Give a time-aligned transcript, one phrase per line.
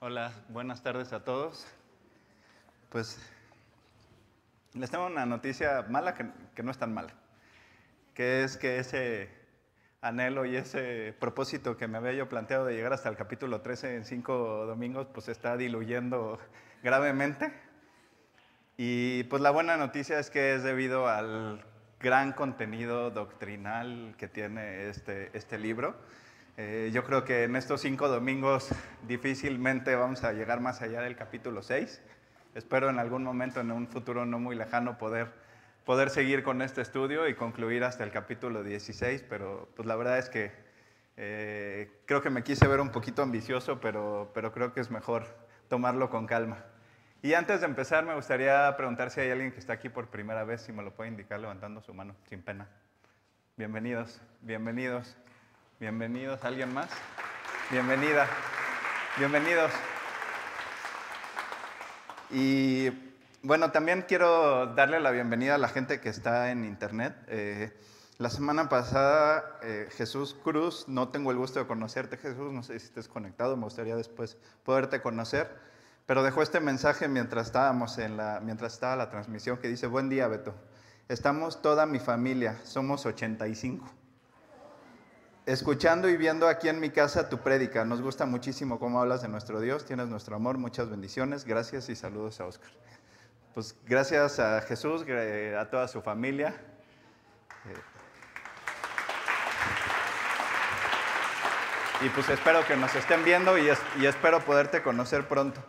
[0.00, 1.66] Hola, buenas tardes a todos.
[2.88, 3.18] Pues
[4.74, 7.12] les tengo una noticia mala que, no es tan mala,
[8.14, 9.28] que es que ese
[10.00, 13.96] anhelo y ese propósito que me había yo planteado de llegar hasta el capítulo 13
[13.96, 16.38] en cinco domingos, pues se está diluyendo
[16.84, 17.52] gravemente.
[18.76, 21.64] Y pues la buena noticia es que es debido al
[21.98, 25.96] gran contenido doctrinal que tiene este, este libro.
[26.60, 28.70] Eh, yo creo que en estos cinco domingos
[29.06, 32.02] difícilmente vamos a llegar más allá del capítulo 6.
[32.56, 35.30] Espero en algún momento, en un futuro no muy lejano, poder,
[35.84, 40.18] poder seguir con este estudio y concluir hasta el capítulo 16, pero pues la verdad
[40.18, 40.50] es que
[41.16, 45.26] eh, creo que me quise ver un poquito ambicioso, pero, pero creo que es mejor
[45.68, 46.64] tomarlo con calma.
[47.22, 50.42] Y antes de empezar, me gustaría preguntar si hay alguien que está aquí por primera
[50.42, 52.68] vez, si me lo puede indicar levantando su mano, sin pena.
[53.56, 55.16] Bienvenidos, bienvenidos,
[55.80, 56.42] bienvenidos.
[56.44, 56.88] ¿Alguien más?
[57.70, 58.26] Bienvenida,
[59.18, 59.70] bienvenidos.
[62.30, 62.90] Y
[63.42, 67.16] bueno, también quiero darle la bienvenida a la gente que está en internet.
[67.28, 67.72] Eh,
[68.18, 72.78] la semana pasada, eh, Jesús Cruz, no tengo el gusto de conocerte, Jesús, no sé
[72.78, 75.68] si estés conectado, me gustaría después poderte conocer
[76.08, 80.08] pero dejó este mensaje mientras estábamos en la, mientras estaba la transmisión que dice, buen
[80.08, 80.54] día Beto,
[81.06, 83.97] estamos toda mi familia, somos 85.
[85.48, 89.28] Escuchando y viendo aquí en mi casa tu prédica, nos gusta muchísimo cómo hablas de
[89.28, 92.68] nuestro Dios, tienes nuestro amor, muchas bendiciones, gracias y saludos a Oscar.
[93.54, 95.06] Pues gracias a Jesús,
[95.58, 96.54] a toda su familia.
[102.02, 105.62] Y pues espero que nos estén viendo y, y espero poderte conocer pronto.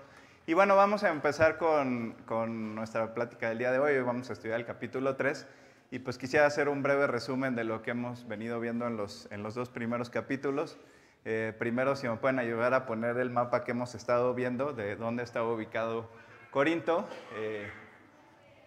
[0.46, 3.94] Y bueno, vamos a empezar con, con, nuestra plática del día de hoy.
[3.94, 5.48] Hoy vamos a estudiar el capítulo 3
[5.92, 9.28] y pues quisiera hacer un breve resumen de lo que hemos venido viendo en los,
[9.32, 10.78] en los dos primeros capítulos.
[11.26, 14.96] Eh, primero, si me pueden ayudar a poner el mapa que hemos estado viendo de
[14.96, 16.10] dónde está ubicado
[16.52, 17.08] Corinto.
[17.36, 17.70] Eh,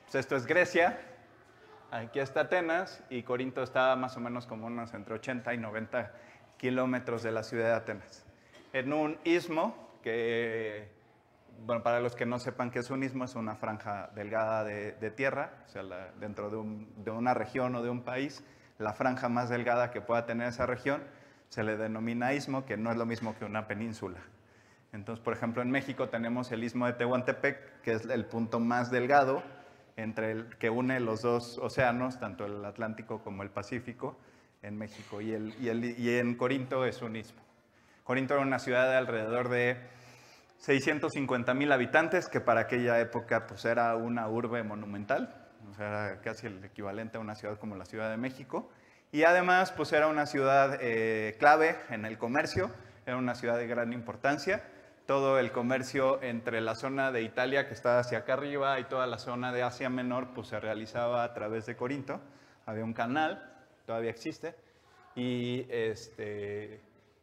[0.05, 1.01] pues esto es Grecia,
[1.91, 6.13] aquí está Atenas y Corinto está más o menos como unos entre 80 y 90
[6.57, 8.25] kilómetros de la ciudad de Atenas.
[8.73, 10.89] En un istmo que
[11.65, 15.11] bueno, para los que no sepan qué es un istmo, es una franja delgada de,
[15.11, 15.83] tierra, o sea,
[16.19, 18.45] dentro de, una región o de un país,
[18.79, 21.03] la franja más delgada que pueda tener esa región
[21.49, 24.19] se le denomina istmo, que no es lo mismo que una península.
[24.93, 28.91] Entonces, por ejemplo, en México tenemos el istmo de Tehuantepec, que es el punto más
[28.91, 29.43] delgado
[29.97, 34.17] entre el, que une los dos océanos, tanto el Atlántico como el Pacífico,
[34.63, 35.21] en México.
[35.21, 37.43] Y, el, y, el, y en Corinto es un istmo.
[38.05, 39.77] Corinto era una ciudad de alrededor de
[40.63, 45.35] 650 mil habitantes, que para aquella época pues, era una urbe monumental,
[45.69, 48.71] o sea, era casi el equivalente a una ciudad como la Ciudad de México.
[49.11, 52.71] Y además, pues era una ciudad eh, clave en el comercio,
[53.07, 54.63] era una ciudad de gran importancia.
[55.05, 59.09] Todo el comercio entre la zona de Italia, que está hacia acá arriba, y toda
[59.09, 62.21] la zona de Asia Menor, pues se realizaba a través de Corinto.
[62.67, 63.53] Había un canal,
[63.85, 64.55] todavía existe,
[65.17, 66.81] y este,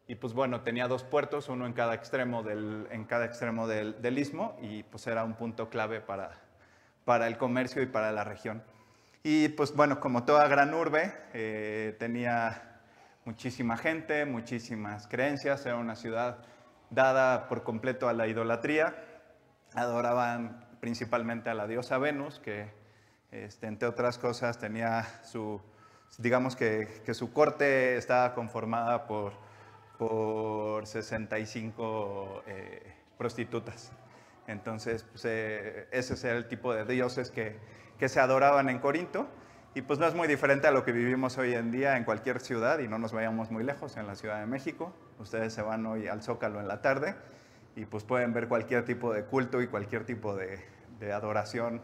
[0.09, 4.02] y pues bueno, tenía dos puertos, uno en cada extremo del, en cada extremo del,
[4.02, 6.31] del istmo y pues era un punto clave para,
[7.06, 8.64] para el comercio y para la región.
[9.22, 12.81] Y pues bueno, como toda gran urbe, eh, tenía
[13.24, 16.40] muchísima gente, muchísimas creencias, era una ciudad
[16.90, 18.96] dada por completo a la idolatría,
[19.76, 22.72] adoraban principalmente a la diosa Venus, que
[23.30, 25.62] este, entre otras cosas tenía su,
[26.18, 29.49] digamos que, que su corte estaba conformada por
[30.00, 33.92] por 65 eh, prostitutas.
[34.48, 37.58] Entonces, pues, eh, ese es el tipo de dioses que,
[38.00, 39.28] que, se adoraban en Corinto.
[39.76, 42.40] Y pues no es muy diferente a lo que vivimos hoy en día en cualquier
[42.40, 44.96] ciudad, y no nos vayamos muy lejos, en la Ciudad de México.
[45.20, 47.16] Ustedes se van hoy al Zócalo en la tarde
[47.76, 51.82] y pues pueden ver cualquier tipo de culto y cualquier tipo de adoración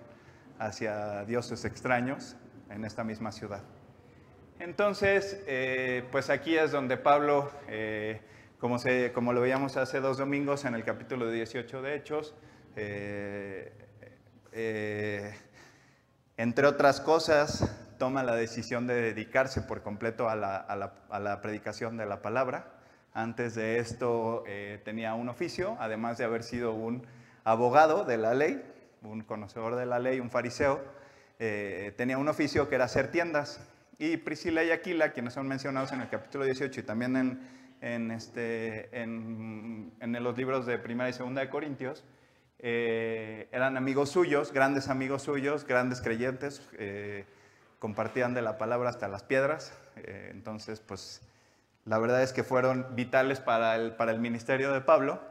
[0.58, 2.38] hacia dioses extraños
[2.70, 3.62] en esta misma ciudad.
[4.60, 8.22] Entonces, eh, pues aquí es donde Pablo, eh,
[8.58, 8.78] como,
[9.14, 12.34] como, lo veíamos hace dos domingos en el capítulo 18 de Hechos,
[12.78, 13.74] eh,
[16.38, 17.70] entre otras cosas,
[18.00, 22.72] toma la decisión de dedicarse por completo a la, a la predicación de la palabra.
[23.14, 24.46] Antes de esto
[24.84, 27.06] tenía un oficio, además de haber sido un
[27.44, 28.64] abogado de la ley,
[29.02, 30.82] un conocedor de la ley, un fariseo,
[31.38, 33.62] tenía un oficio que era hacer tiendas.
[33.98, 37.40] Y Priscila y Aquila, quienes son mencionados en el capítulo 18 y también en,
[37.82, 42.04] en, este, en, en los libros de Primera y Segunda de Corintios,
[42.60, 47.26] eh, eran amigos suyos, grandes amigos suyos, grandes creyentes, eh,
[47.80, 49.78] compartían de la palabra hasta las piedras.
[49.98, 51.22] Eh, entonces, pues
[51.86, 55.22] la verdad es que fueron vitales para el, para el ministerio de Pablo.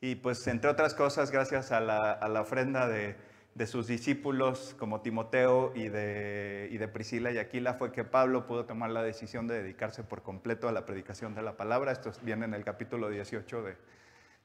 [0.00, 3.16] Y pues entre otras cosas, gracias a la, ofrenda de,
[3.64, 8.66] sus discípulos como Timoteo y de, y de, Priscila y Aquila fue que Pablo pudo
[8.66, 11.92] tomar la decisión de dedicarse por completo a la predicación de la palabra.
[11.92, 13.76] Esto viene en el capítulo 18 de,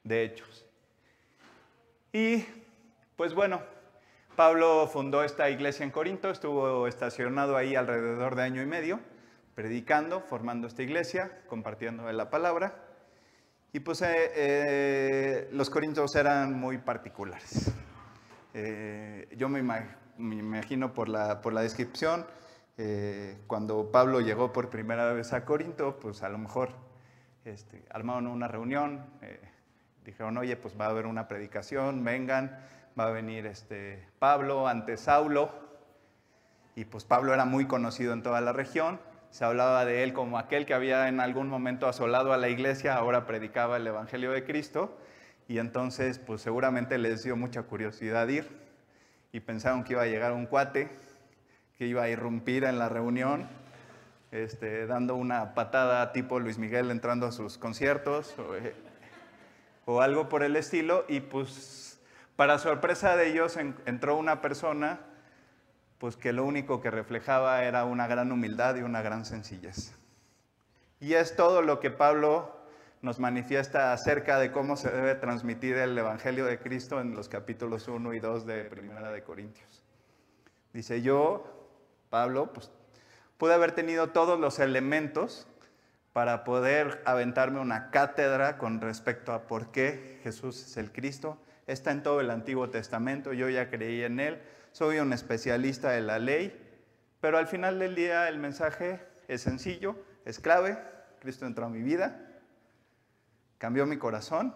[0.04, 0.64] de Hechos.
[2.14, 2.46] Y
[3.16, 3.60] pues bueno,
[4.34, 8.98] Pablo fundó esta iglesia en Corinto, estuvo estacionado ahí alrededor de año y medio,
[9.54, 12.74] predicando, formando esta iglesia, compartiendo la palabra.
[13.74, 17.72] Y pues eh, eh, los corintios eran muy particulares.
[18.54, 19.60] Eh, yo me,
[20.18, 22.26] imagino por la, por la descripción,
[23.46, 26.70] cuando Pablo llegó por primera vez a Corinto, pues a lo mejor
[27.44, 29.06] este, armaron una reunión,
[30.04, 32.58] dijeron, oye, pues va a haber una predicación, vengan
[32.98, 35.50] va a venir este Pablo ante Saulo,
[36.74, 39.00] y pues Pablo era muy conocido en toda la región,
[39.30, 42.96] se hablaba de él como aquel que había en algún momento asolado a la iglesia,
[42.96, 44.96] ahora predicaba el Evangelio de Cristo,
[45.48, 48.48] y entonces pues seguramente les dio mucha curiosidad ir,
[49.32, 50.90] y pensaron que iba a llegar un cuate,
[51.78, 53.48] que iba a irrumpir en la reunión,
[54.30, 58.74] este, dando una patada tipo Luis Miguel entrando a sus conciertos, o, eh,
[59.84, 62.00] o algo por el estilo, y pues
[62.36, 65.00] para sorpresa de ellos entró una persona
[65.98, 69.94] pues que lo único que reflejaba era una gran humildad y una gran sencillez.
[70.98, 72.56] Y es todo lo que Pablo
[73.02, 77.88] nos manifiesta acerca de cómo se debe transmitir el Evangelio de Cristo en los capítulos
[77.88, 79.82] 1 y 2 de Primera de Corintios.
[80.72, 81.68] Dice, yo,
[82.10, 82.70] Pablo, pues
[83.38, 85.48] pude haber tenido todos los elementos
[86.12, 91.90] para poder aventarme una cátedra con respecto a por qué Jesús es el Cristo, está
[91.90, 94.40] en todo el Antiguo Testamento, yo ya creí en él,
[94.70, 96.56] soy un especialista de la ley,
[97.20, 100.78] pero al final del día el mensaje es sencillo, es clave,
[101.18, 102.31] Cristo entró a mi vida,
[103.62, 104.52] cambió mi corazón,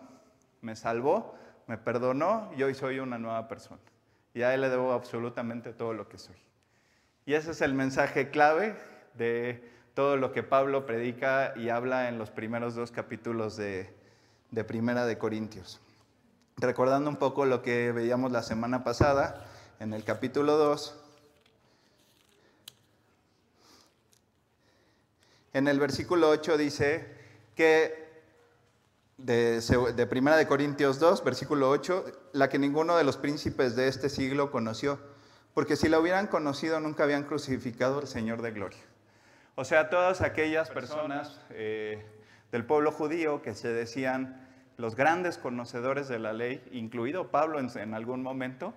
[0.62, 1.36] me salvó,
[1.68, 3.80] me perdonó y hoy soy una nueva persona.
[4.34, 6.34] Y a Él le debo absolutamente todo lo que soy.
[7.24, 8.74] Y ese es el mensaje clave
[9.14, 13.94] de todo lo que Pablo predica y habla en los primeros dos capítulos de,
[14.66, 15.80] Primera de Corintios
[16.56, 19.46] recordando un poco lo que veíamos la semana pasada
[19.78, 20.98] en el capítulo 2,
[25.52, 27.14] en el versículo 8 dice
[27.54, 28.05] que
[29.16, 29.60] de,
[29.94, 34.08] de Primera de Corintios 2, versículo 8, la que ninguno de los príncipes de este
[34.08, 34.98] siglo conoció,
[35.54, 38.80] porque si la hubieran conocido nunca habían crucificado al Señor de gloria.
[39.54, 42.04] O sea, todas aquellas personas eh,
[42.52, 44.46] del pueblo judío que se decían
[44.76, 48.74] los grandes conocedores de la ley, incluido Pablo en, algún momento,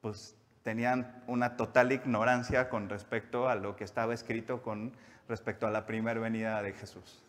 [0.00, 4.92] pues tenían una total ignorancia con respecto a lo que estaba escrito con
[5.28, 7.22] respecto a la primera venida de Jesús.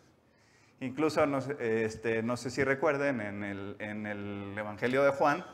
[0.80, 5.44] Incluso, no, este, no sé si recuerden, en el, Evangelio de Juan,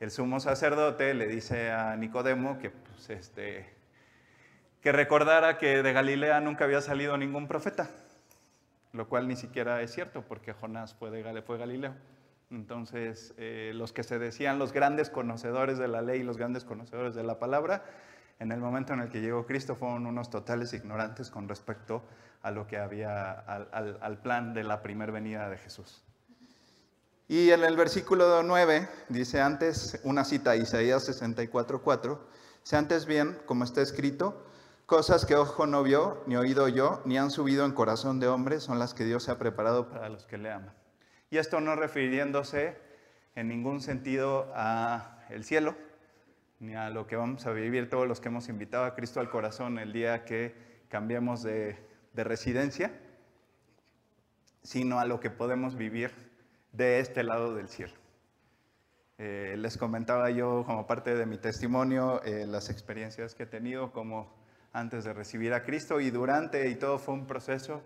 [0.00, 3.66] el sumo sacerdote le dice a Nicodemo que, pues, este,
[4.80, 7.88] que recordara que de Galilea nunca había salido ningún profeta
[8.92, 11.94] lo cual ni siquiera es cierto porque Jonás fue, de, fue Galileo.
[12.50, 17.14] Entonces, eh, los que se decían los grandes conocedores de la ley, los grandes conocedores
[17.14, 17.84] de la palabra,
[18.38, 22.02] en el momento en el que llegó Cristo fueron unos totales ignorantes con respecto
[22.42, 26.04] a lo que había, al, plan de la primera venida de Jesús.
[27.26, 32.18] Y en el versículo 9 dice antes, una cita, Isaías 64:4,
[32.62, 34.44] si antes bien, como está escrito,
[34.88, 38.58] Cosas que ojo no vio, ni oído yo, ni han subido en corazón de hombre,
[38.58, 40.72] son las que Dios ha preparado para los que le aman.
[41.28, 42.78] Y esto no refiriéndose
[43.34, 45.76] en ningún sentido a el cielo,
[46.60, 49.30] ni a lo que vamos a vivir todos los que hemos invitado a Cristo al
[49.30, 50.54] corazón el día que
[50.88, 51.76] cambiemos de,
[52.14, 52.90] residencia,
[54.64, 56.10] sino a lo que podemos vivir
[56.72, 57.92] de este lado del cielo.
[59.18, 63.92] Eh, les comentaba yo como parte de mi testimonio eh, las experiencias que he tenido
[63.92, 64.34] como
[64.72, 67.82] antes de recibir a Cristo y durante y todo fue un proceso.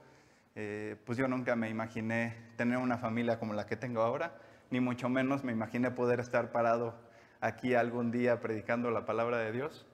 [0.54, 4.34] Eh, pues yo nunca me imaginé tener una familia como la que tengo ahora,
[4.70, 6.94] ni mucho menos me imaginé poder estar parado
[7.42, 9.84] aquí algún día predicando la palabra de Dios.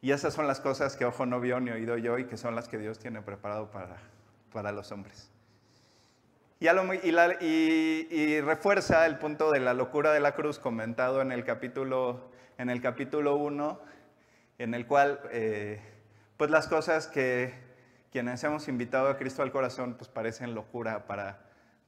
[0.00, 2.54] Y esas son las cosas que ojo no vio ni oído yo y que son
[2.54, 3.96] las que Dios tiene preparado para,
[4.52, 5.30] para los hombres.
[6.60, 12.30] Y, y, refuerza el punto de la locura de la cruz comentado en el capítulo,
[12.58, 13.80] en el capítulo 1,
[14.58, 15.80] en el cual eh,
[16.36, 17.54] pues las cosas que
[18.10, 21.40] quienes hemos invitado a Cristo al corazón pues parecen locura para,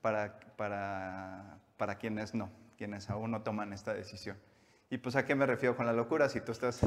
[0.03, 4.37] para, para, para quienes no, quienes aún no toman esta decisión.
[4.93, 6.81] Y pues a qué me refiero con la locura, si tú estás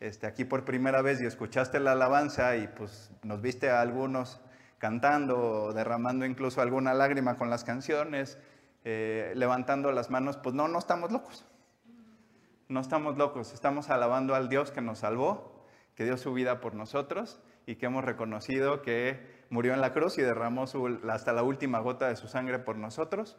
[0.00, 4.40] este, aquí por primera vez y escuchaste la alabanza y pues nos viste a algunos
[4.78, 8.38] cantando derramando incluso alguna lágrima con las canciones,
[8.84, 11.44] eh, levantando las manos, pues no, no estamos locos.
[12.68, 16.74] No estamos locos, estamos alabando al Dios que nos salvó, que dio su vida por
[16.74, 20.64] nosotros y que hemos reconocido que murió en la cruz y derramó
[21.10, 23.36] hasta la última gota de su sangre por nosotros.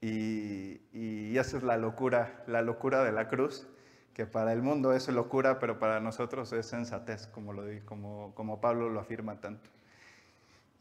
[0.00, 3.66] Y, y, esa es la locura, la locura de la cruz,
[4.14, 8.60] que para el mundo es locura, pero para nosotros es sensatez, como, lo, como, como
[8.60, 9.68] Pablo lo afirma tanto.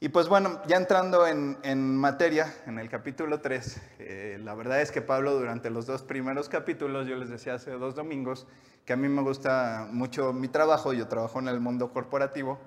[0.02, 4.82] Y pues bueno, ya entrando en, en materia, en el capítulo 3, eh, la verdad
[4.82, 8.48] es que Pablo durante los dos primeros capítulos, yo les decía hace dos domingos,
[8.86, 12.60] que a mí me gusta mucho mi trabajo, yo trabajo en el mundo corporativo,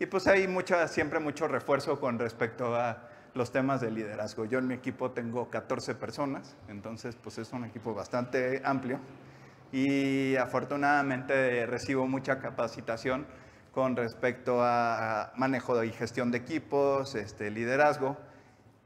[0.00, 4.44] y pues hay mucha, siempre mucho refuerzo con respecto a los temas de liderazgo.
[4.44, 9.00] Yo en mi equipo tengo 14 personas, entonces pues es un equipo bastante amplio
[9.72, 13.26] y afortunadamente recibo mucha capacitación
[13.72, 18.16] con respecto a manejo y gestión de equipos, este, liderazgo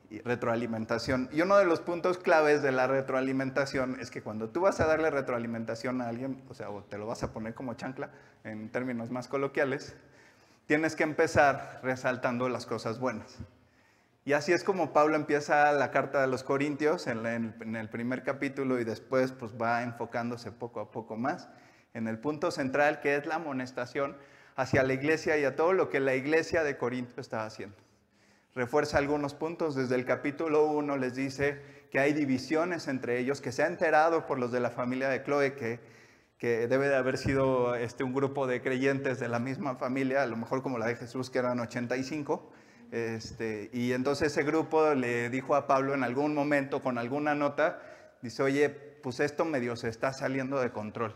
[0.08, 1.28] y retroalimentación.
[1.30, 4.86] Y uno de los puntos claves de la retroalimentación es que cuando tú vas a
[4.86, 8.08] darle retroalimentación a alguien, o sea, o te lo vas a poner como chancla
[8.44, 9.94] en términos más coloquiales,
[10.64, 13.38] tienes que empezar resaltando las cosas buenas.
[14.28, 18.78] Y así es como Pablo empieza la carta de los Corintios en, el primer capítulo
[18.78, 21.48] y después pues va enfocándose poco a poco más
[21.94, 24.18] en el punto central que es la amonestación
[24.54, 27.78] hacia la iglesia y a todo lo que la iglesia de Corinto está haciendo.
[28.54, 29.74] Refuerza algunos puntos.
[29.74, 34.26] Desde el capítulo 1 les dice que hay divisiones entre ellos, que se ha enterado
[34.26, 35.80] por los de la familia de Chloe que,
[36.36, 40.26] que debe de haber sido este, un grupo de creyentes de la misma familia, a
[40.26, 42.52] lo mejor como la de Jesús, que eran 85.
[42.90, 47.82] Este, y entonces ese grupo le dijo a Pablo en algún momento con alguna nota,
[48.22, 51.14] dice, oye, pues esto medio se está saliendo de control.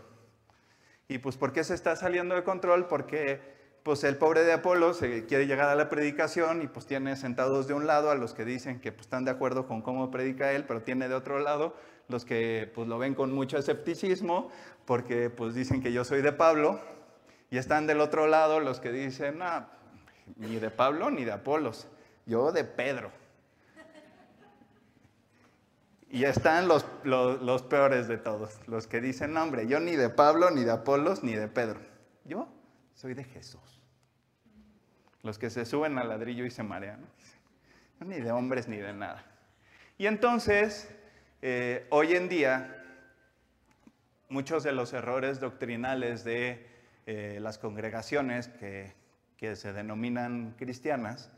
[1.09, 2.87] Y pues ¿por qué se está saliendo de control?
[2.87, 3.41] Porque
[3.83, 7.67] pues el pobre de Apolo se quiere llegar a la predicación y pues tiene sentados
[7.67, 10.53] de un lado a los que dicen que pues, están de acuerdo con cómo predica
[10.53, 11.75] él, pero tiene de otro lado
[12.09, 14.51] los que pues lo ven con mucho escepticismo
[14.85, 16.81] porque pues dicen que yo soy de Pablo
[17.51, 19.67] y están del otro lado los que dicen, no,
[20.37, 21.87] ni de Pablo ni de Apolos,
[22.27, 23.11] yo de Pedro.
[26.11, 30.11] Y están los, los, peores de todos, los que dicen, no, hombre, yo ni de
[30.11, 31.81] Pablo, ni de Apolos, ni de Pedro.
[32.27, 32.49] Yo
[32.95, 33.81] soy de Jesús.
[35.23, 37.01] Los que se suben al ladrillo y se marean.
[38.01, 39.25] ni de hombres ni de nada.
[39.97, 40.95] Y entonces,
[41.41, 42.85] eh, hoy en día,
[44.29, 46.67] muchos de los errores doctrinales de
[47.07, 48.93] eh, las congregaciones que,
[49.43, 51.29] que se denominan cristianas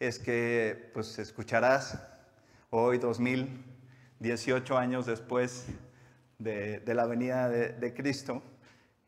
[0.00, 2.02] es que pues escucharás
[2.70, 3.72] hoy 2000
[4.22, 5.66] 18 años después
[6.38, 8.40] de, la venida de, Cristo,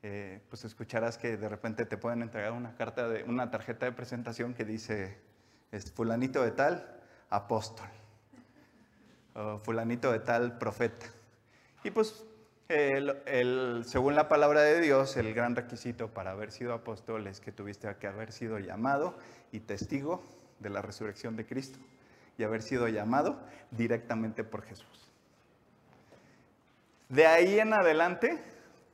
[0.03, 3.93] eh, pues escucharás que de repente te pueden entregar una, carta de, una tarjeta de
[3.93, 5.17] presentación que dice,
[5.71, 7.87] es fulanito de tal, apóstol,
[9.35, 11.07] o fulanito de tal, profeta.
[11.85, 12.25] Y pues
[12.69, 17.95] según la palabra de Dios, el gran requisito para haber sido apóstol es que tuviste
[17.97, 19.19] que haber sido llamado
[19.53, 20.23] y testigo
[20.61, 21.79] de la resurrección de Cristo
[22.39, 23.39] y haber sido llamado
[23.71, 25.11] directamente por Jesús.
[27.09, 28.43] De ahí en adelante,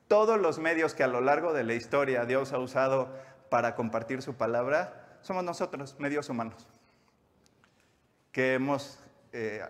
[0.09, 3.15] todos los medios que a lo largo de la historia Dios ha usado
[3.49, 6.67] para compartir su palabra, somos nosotros, medios humanos,
[8.33, 8.99] que hemos
[9.33, 9.62] eh,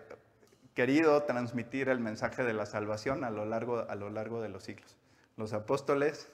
[0.73, 4.63] querido transmitir el mensaje de la salvación a lo, largo, a lo largo de los
[4.63, 4.97] siglos.
[5.37, 6.31] Los apóstoles,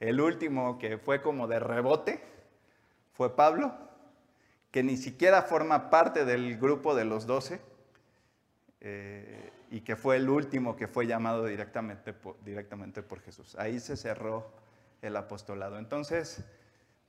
[0.00, 2.22] el último que fue como de rebote,
[3.12, 3.74] fue Pablo,
[4.70, 7.60] que ni siquiera forma parte del grupo de los doce.
[8.82, 13.54] Eh, y que fue el último que fue llamado directamente por, directamente por Jesús.
[13.56, 14.50] Ahí se cerró
[15.00, 15.78] el apostolado.
[15.78, 16.44] Entonces,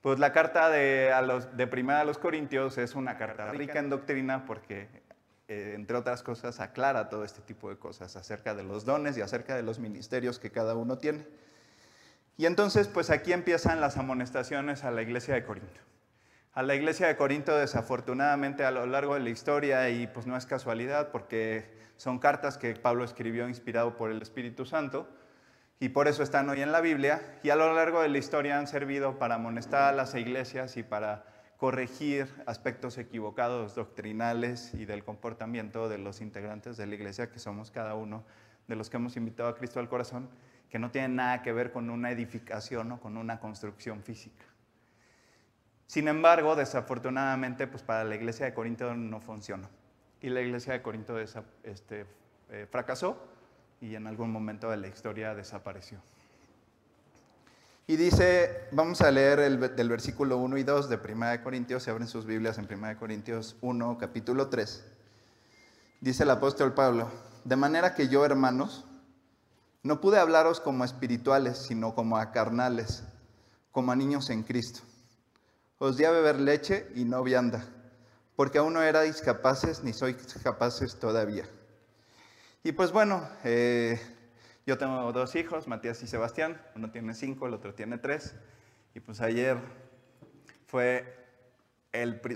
[0.00, 3.80] pues la carta de, a los, de Primera a los Corintios es una carta rica
[3.80, 4.88] en doctrina porque,
[5.52, 9.20] eh, entre otras cosas, aclara todo este tipo de cosas acerca de los dones y
[9.20, 11.26] acerca de los ministerios que cada uno tiene.
[12.38, 15.80] Y entonces, pues aquí empiezan las amonestaciones a la iglesia de Corinto.
[16.54, 20.36] A la iglesia de Corinto, desafortunadamente, a lo largo de la historia, y pues no
[20.36, 21.66] es casualidad, porque
[21.98, 25.06] son cartas que Pablo escribió inspirado por el Espíritu Santo
[25.78, 28.58] y por eso están hoy en la Biblia y a lo largo de la historia
[28.58, 31.24] han servido para amonestar a las iglesias y para
[31.62, 37.70] corregir aspectos equivocados doctrinales y del comportamiento de los integrantes de la iglesia, que somos
[37.70, 38.24] cada uno
[38.66, 40.28] de los que hemos invitado a Cristo al corazón,
[40.68, 44.44] que no tienen nada que ver con una edificación o con una construcción física.
[45.86, 49.68] Sin embargo, desafortunadamente, pues para la iglesia de Corinto no funcionó
[50.20, 52.06] y la iglesia de Corinto este,
[52.50, 53.24] eh, fracasó
[53.80, 56.00] y en algún momento de la historia desapareció.
[57.86, 61.82] Y dice, vamos a leer el, del versículo 1 y 2 de 1 de Corintios,
[61.82, 64.84] se abren sus Biblias en 1 de Corintios 1, capítulo 3.
[66.00, 67.10] Dice el apóstol Pablo,
[67.44, 68.84] de manera que yo, hermanos,
[69.82, 73.02] no pude hablaros como espirituales, sino como a carnales,
[73.72, 74.80] como a niños en Cristo.
[75.78, 77.64] Os di a beber leche y no vianda,
[78.36, 81.48] porque aún no erais capaces ni sois capaces todavía.
[82.62, 84.00] Y pues bueno, eh,
[84.66, 88.36] yo tengo dos hijos, Matías y Sebastián, uno tiene cinco, el otro tiene tres,
[88.94, 89.58] y pues ayer
[90.66, 91.18] fue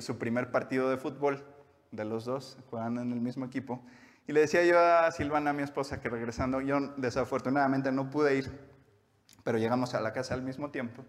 [0.01, 1.45] su primer partido de fútbol
[1.91, 3.85] de los dos, juegan en el mismo equipo.
[4.27, 8.51] Y le decía yo a Silvana, mi esposa, que regresando, yo desafortunadamente no pude ir,
[9.45, 11.05] pero llegamos a la casa al mismo tiempo.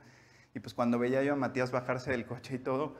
[0.54, 2.96] Y pues cuando veía yo a Matías bajarse del coche y todo,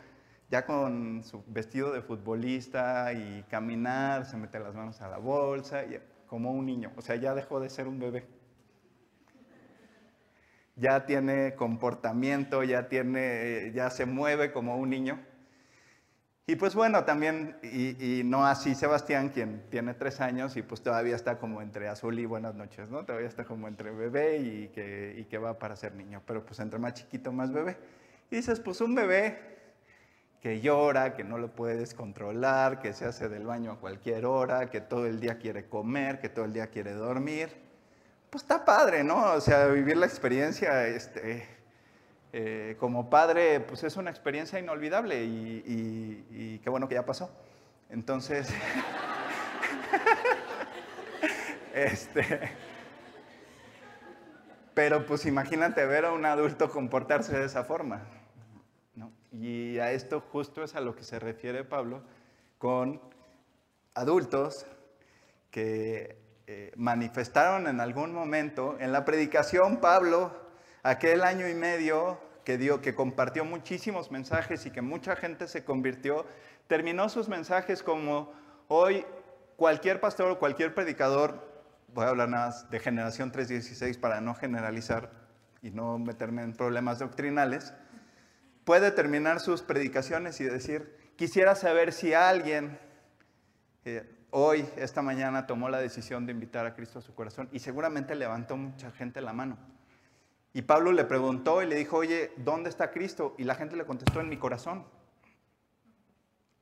[0.50, 5.86] ya con su vestido de futbolista y caminar, se mete las manos a la bolsa,
[5.86, 6.92] y como un niño.
[6.96, 8.26] O sea, ya dejó de ser un bebé.
[10.76, 15.20] Ya tiene comportamiento, ya, tiene, ya se mueve como un niño.
[16.46, 21.16] Y pues bueno, también, y, no así Sebastián, quien tiene tres años y pues todavía
[21.16, 23.04] está como entre azul y buenas noches, ¿no?
[23.04, 26.60] Todavía está como entre bebé y que, y que va para ser niño, pero pues
[26.60, 27.78] entre más chiquito, más bebé.
[28.32, 29.57] Y dices, pues un bebé
[30.48, 34.70] que llora, que no lo puedes controlar, que se hace del baño a cualquier hora,
[34.70, 37.50] que todo el día quiere comer, que todo el día quiere dormir,
[38.30, 39.34] pues está padre, ¿no?
[39.34, 41.46] O sea, vivir la experiencia, este,
[42.32, 47.30] eh, como padre, pues es una experiencia inolvidable y, qué bueno que ya pasó.
[47.90, 48.48] Entonces,
[51.74, 52.52] este,
[54.74, 58.02] pero pues imagínate ver a un adulto comportarse de esa forma.
[59.40, 62.02] Y a esto justo es a lo que se refiere Pablo
[62.58, 63.00] con
[63.94, 64.66] adultos
[65.52, 66.18] que
[66.48, 70.32] eh, manifestaron en algún momento en la predicación Pablo
[70.82, 75.64] aquel año y medio que dio, que compartió muchísimos mensajes y que mucha gente se
[75.66, 76.26] convirtió,
[76.68, 78.32] terminó sus mensajes como
[78.70, 79.06] hoy
[79.56, 81.46] cualquier pastor o cualquier predicador,
[81.94, 85.12] voy a hablar nada más de generación 316 para no generalizar
[85.62, 87.74] y no meterme en problemas doctrinales,
[88.68, 92.78] puede terminar sus predicaciones y decir, quisiera saber si alguien
[93.86, 97.60] eh, hoy, esta mañana, tomó la decisión de invitar a Cristo a su corazón y
[97.60, 99.58] seguramente levantó mucha gente la mano.
[100.52, 103.36] Y Pablo le preguntó y le dijo, oye, ¿dónde está Cristo?
[103.38, 104.86] Y la gente le contestó, en mi corazón.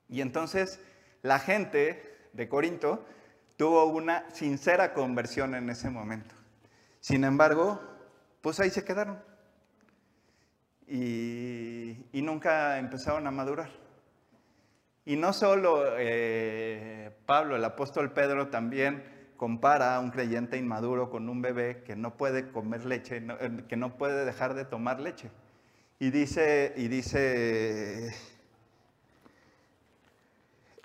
[0.07, 0.79] Y entonces
[1.23, 3.03] la gente de Corinto
[3.57, 6.35] tuvo una sincera conversión en ese momento.
[6.99, 7.81] Sin embargo,
[8.41, 9.17] pues ahí se quedaron.
[10.87, 13.69] Y, nunca empezaron a madurar.
[15.05, 19.03] Y no solo eh, Pablo, el apóstol Pedro también
[19.37, 23.77] compara a un creyente inmaduro con un bebé que no puede comer leche, eh, que
[23.77, 25.29] no puede dejar de tomar leche.
[25.99, 28.15] Y dice, y dice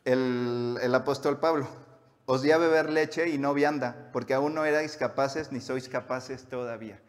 [0.04, 1.68] el, el apóstol Pablo,
[2.26, 5.88] os di a beber leche y no vianda, porque aún no erais capaces ni sois
[5.88, 7.00] capaces todavía.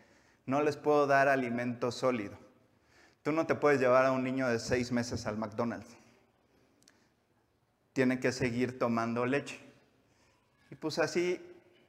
[0.46, 2.38] No les puedo dar alimento sólido.
[3.24, 5.96] Tú no te puedes llevar a un niño de seis meses al McDonald's.
[7.94, 9.60] Tiene que seguir tomando leche.
[10.72, 11.40] Y pues así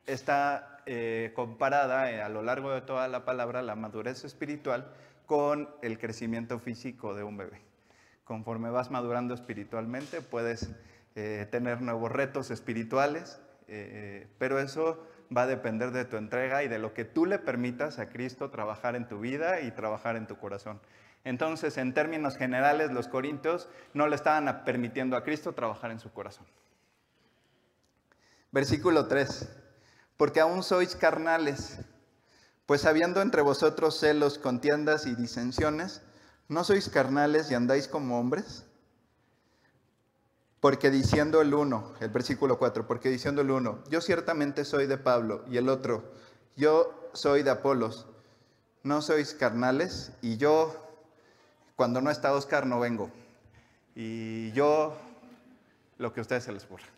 [0.07, 4.93] está eh, comparada eh, a lo largo de toda la palabra la madurez espiritual
[5.27, 7.61] con el crecimiento físico de un bebé.
[8.25, 10.71] Conforme vas madurando espiritualmente, puedes
[11.15, 13.41] eh, tener nuevos retos espirituales,
[14.39, 17.99] pero eso va a depender de tu entrega y de lo que tú le permitas
[17.99, 20.81] a Cristo trabajar en tu vida y trabajar en tu corazón.
[21.25, 26.13] Entonces, en términos generales, los corintios no le estaban permitiendo a Cristo trabajar en su
[26.13, 26.47] corazón.
[28.51, 29.49] Versículo 3.
[30.17, 31.81] Porque aún sois carnales,
[32.67, 36.03] pues habiendo entre vosotros celos, contiendas y disensiones,
[36.49, 38.67] ¿no sois carnales y andáis como hombres?
[40.63, 44.97] Porque diciendo el uno, el versículo 4, porque diciendo el uno, yo ciertamente soy de
[44.97, 46.05] Pablo, y el otro,
[46.55, 48.07] yo soy de Apolos,
[48.85, 50.73] no sois carnales, y yo,
[51.75, 53.11] cuando no está Oscar, no vengo.
[53.97, 54.97] Y yo,
[55.99, 56.87] lo que a ustedes se les ocurra.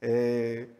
[0.00, 0.70] Eh,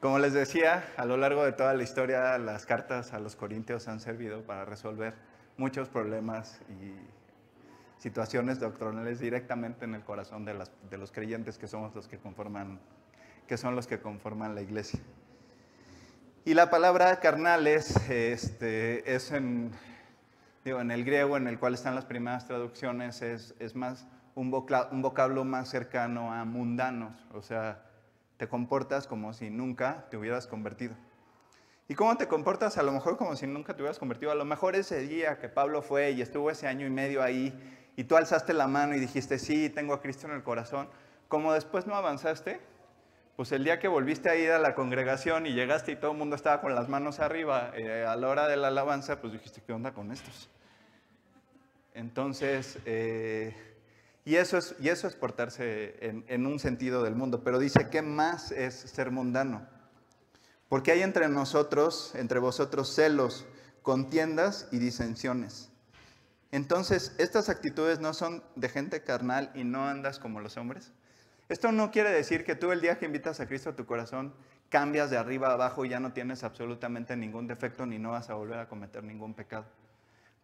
[0.00, 3.86] como les decía, a lo largo de toda la historia, las cartas a los corintios
[3.86, 5.14] han servido para resolver
[5.56, 6.94] muchos problemas y
[8.02, 12.78] situaciones doctrinales directamente en el corazón de, los creyentes que somos los que conforman,
[13.46, 15.00] que son los que conforman la iglesia.
[16.44, 19.70] Y la palabra carnales este, es en,
[20.64, 24.50] digo, en el griego en el cual están las primeras traducciones, es, es más un
[24.50, 27.86] vocablo, más cercano a mundanos, o sea,
[28.36, 30.94] te comportas como si nunca te hubieras convertido.
[31.86, 32.78] ¿Y cómo te comportas?
[32.78, 34.32] A lo mejor como si nunca te hubieras convertido.
[34.32, 37.52] A lo mejor ese día que Pablo fue y estuvo ese año y medio ahí
[37.96, 40.88] y tú alzaste la mano y dijiste, sí, tengo a Cristo en el corazón,
[41.28, 42.60] como después no avanzaste,
[43.36, 46.18] pues el día que volviste a ir a la congregación y llegaste y todo el
[46.18, 49.60] mundo estaba con las manos arriba eh, a la hora de la alabanza, pues dijiste,
[49.64, 50.48] ¿qué onda con estos?
[51.92, 53.54] Entonces, eh,
[54.24, 57.88] y, eso es, y eso es portarse en, en un sentido del mundo, pero dice,
[57.90, 59.73] ¿qué más es ser mundano?
[60.74, 63.46] Porque hay entre nosotros, entre vosotros, celos,
[63.82, 65.70] contiendas y disensiones.
[66.50, 70.90] Entonces, estas actitudes no son de gente carnal y no andas como los hombres.
[71.48, 74.34] Esto no quiere decir que tú el día que invitas a Cristo a tu corazón
[74.68, 78.28] cambias de arriba a abajo y ya no tienes absolutamente ningún defecto ni no vas
[78.28, 79.66] a volver a cometer ningún pecado.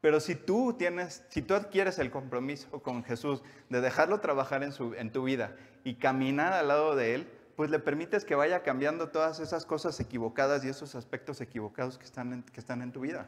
[0.01, 5.11] Pero si tú tienes, si tú adquieres el compromiso con Jesús de dejarlo trabajar en,
[5.11, 9.39] tu vida y caminar al lado de Él, pues le permites que vaya cambiando todas
[9.39, 13.27] esas cosas equivocadas y esos aspectos equivocados que están en, que están en tu vida.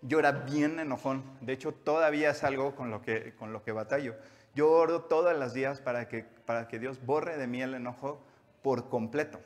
[0.00, 3.72] Yo era bien enojón, de hecho todavía es algo con lo que, con lo que
[3.72, 4.14] batallo.
[4.54, 8.22] Yo oro todos los días para que, para que Dios borre de mí el enojo
[8.62, 9.38] por completo,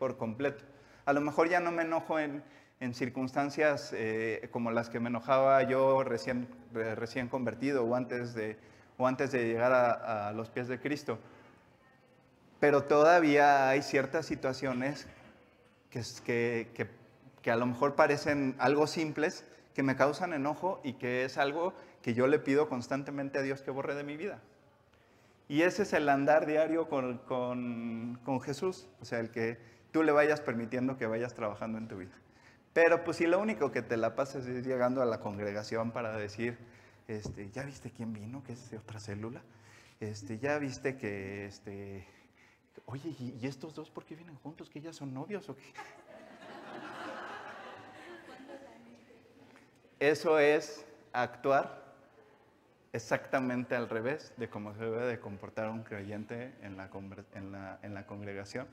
[0.00, 0.64] por completo.
[1.04, 2.42] A lo mejor ya no me enojo en,
[2.80, 8.58] en circunstancias eh, como las que me enojaba yo recién, recién convertido o antes de,
[8.98, 11.20] o antes de llegar a, a los pies de Cristo.
[12.60, 15.06] Pero todavía hay ciertas situaciones
[15.90, 16.86] que, que, que,
[17.42, 21.74] que a lo mejor parecen algo simples, que me causan enojo y que es algo
[22.02, 24.40] que yo le pido constantemente a Dios que borre de mi vida.
[25.48, 29.58] Y ese es el andar diario con, con, con, Jesús, o sea, el que
[29.92, 32.14] tú le vayas permitiendo que vayas trabajando en tu vida.
[32.72, 36.16] Pero pues si lo único que te la pasas es llegando a la congregación para
[36.16, 36.58] decir,
[37.06, 38.42] este, ¿ya viste quién vino?
[38.42, 39.40] Que es de otra célula.
[40.00, 42.06] Este, ¿Ya viste que, este,
[42.84, 44.68] oye, ¿y, ¿y estos dos por qué vienen juntos?
[44.68, 45.72] ¿Que ya son novios o qué?
[49.98, 51.86] Eso es actuar
[52.92, 58.66] exactamente al revés de cómo se debe de comportar un creyente en la, congregación,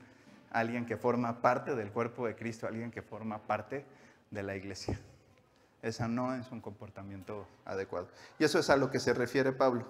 [0.50, 3.84] alguien que forma parte del cuerpo de Cristo, alguien que forma parte
[4.30, 4.98] de la iglesia.
[5.82, 8.08] Esa no es un comportamiento adecuado.
[8.38, 9.86] Y eso es a lo que se refiere Pablo.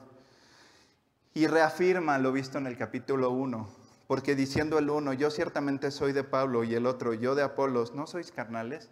[1.32, 3.68] Y reafirma lo visto en el capítulo 1,
[4.06, 7.94] porque diciendo el uno, yo ciertamente soy de Pablo y el otro, yo de Apolos,
[7.94, 8.90] ¿no sois carnales?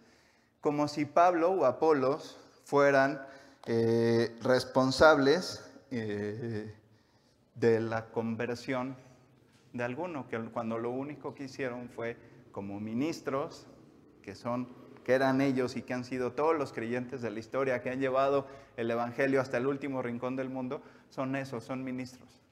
[0.61, 3.21] Como si Pablo o Apolos fueran
[3.65, 6.73] eh, responsables eh,
[7.55, 8.95] de la conversión
[9.73, 12.17] de alguno, que cuando lo único que hicieron fue
[12.51, 13.67] como ministros,
[14.21, 14.67] que son
[15.03, 17.99] que eran ellos y que han sido todos los creyentes de la historia, que han
[17.99, 18.47] llevado
[18.77, 22.42] el Evangelio hasta el último rincón del mundo, son esos, son ministros.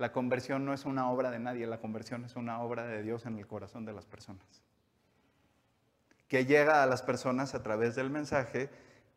[0.00, 3.26] La conversión no es una obra de nadie, la conversión es una obra de Dios
[3.26, 4.62] en el corazón de las personas.
[6.26, 8.70] Que llega a las personas a través del mensaje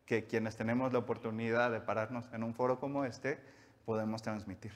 [0.04, 3.40] que quienes tenemos la oportunidad de pararnos en un foro como este
[3.86, 4.72] podemos transmitir.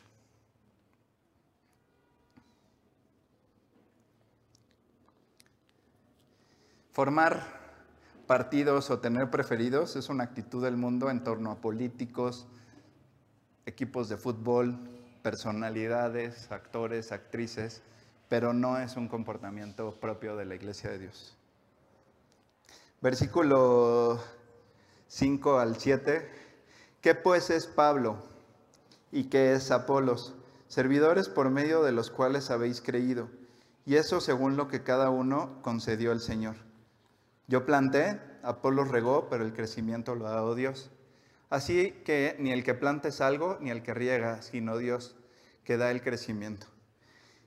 [6.92, 7.42] Formar
[8.26, 12.48] partidos o tener preferidos es una actitud del mundo en torno a políticos,
[13.66, 14.97] equipos de fútbol,
[15.28, 17.82] personalidades, actores, actrices,
[18.30, 21.36] pero no es un comportamiento propio de la Iglesia de Dios.
[23.02, 24.22] Versículo
[25.08, 26.30] 5 al 7.
[27.02, 28.16] ¿Qué pues es Pablo
[29.12, 30.34] y qué es Apolos?
[30.66, 33.28] Servidores por medio de los cuales habéis creído,
[33.84, 36.56] y eso según lo que cada uno concedió el Señor.
[37.48, 40.90] Yo planté, Apolos regó, pero el crecimiento lo ha dado Dios.
[41.50, 45.17] Así que ni el que planta es algo, ni el que riega, sino Dios
[45.68, 46.66] que da el crecimiento.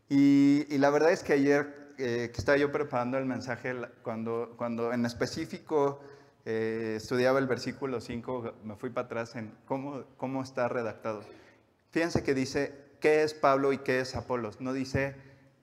[0.08, 4.54] Y, y la verdad es que ayer eh, que estaba yo preparando el mensaje, cuando,
[4.58, 6.00] cuando en específico
[6.46, 11.24] eh, estudiaba el versículo 5, me fui para atrás en cómo, cómo está redactado.
[11.90, 14.62] Fíjense que dice qué es Pablo y qué es Apolos.
[14.62, 15.16] No dice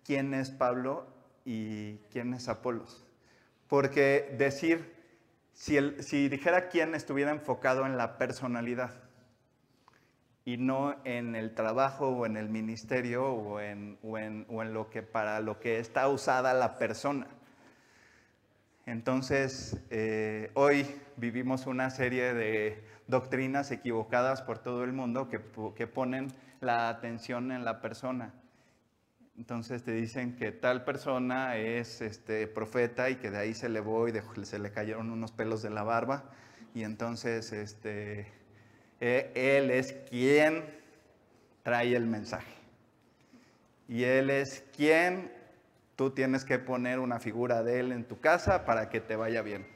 [0.05, 1.07] quién es Pablo
[1.45, 3.05] y quién es Apolos.
[3.69, 4.97] Porque decir,
[5.53, 9.08] si, el, si dijera quién estuviera enfocado en la personalidad
[10.49, 14.73] y no en el trabajo o en el ministerio o en, o en, o en
[14.73, 17.27] lo que para lo que está usada la persona.
[18.87, 20.87] Entonces, eh, hoy
[21.19, 25.39] vivimos una serie de doctrinas equivocadas por todo el mundo que,
[25.77, 26.29] que, ponen
[26.63, 28.33] la atención en la persona.
[29.37, 33.81] Entonces te dicen que tal persona es este, profeta y que de ahí se le
[33.83, 36.25] y se le cayeron unos pelos de la barba
[36.75, 38.38] y entonces este,
[39.01, 40.65] él es quien
[41.63, 42.53] trae el mensaje.
[43.89, 45.31] Y él es quien
[45.99, 49.43] Tú tienes que poner una figura de él en tu casa para que te vaya
[49.43, 49.67] bien.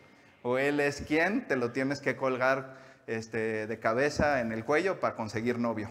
[0.45, 2.77] O él es quien te lo tienes que colgar
[3.09, 5.91] este, de cabeza en el cuello para conseguir novio.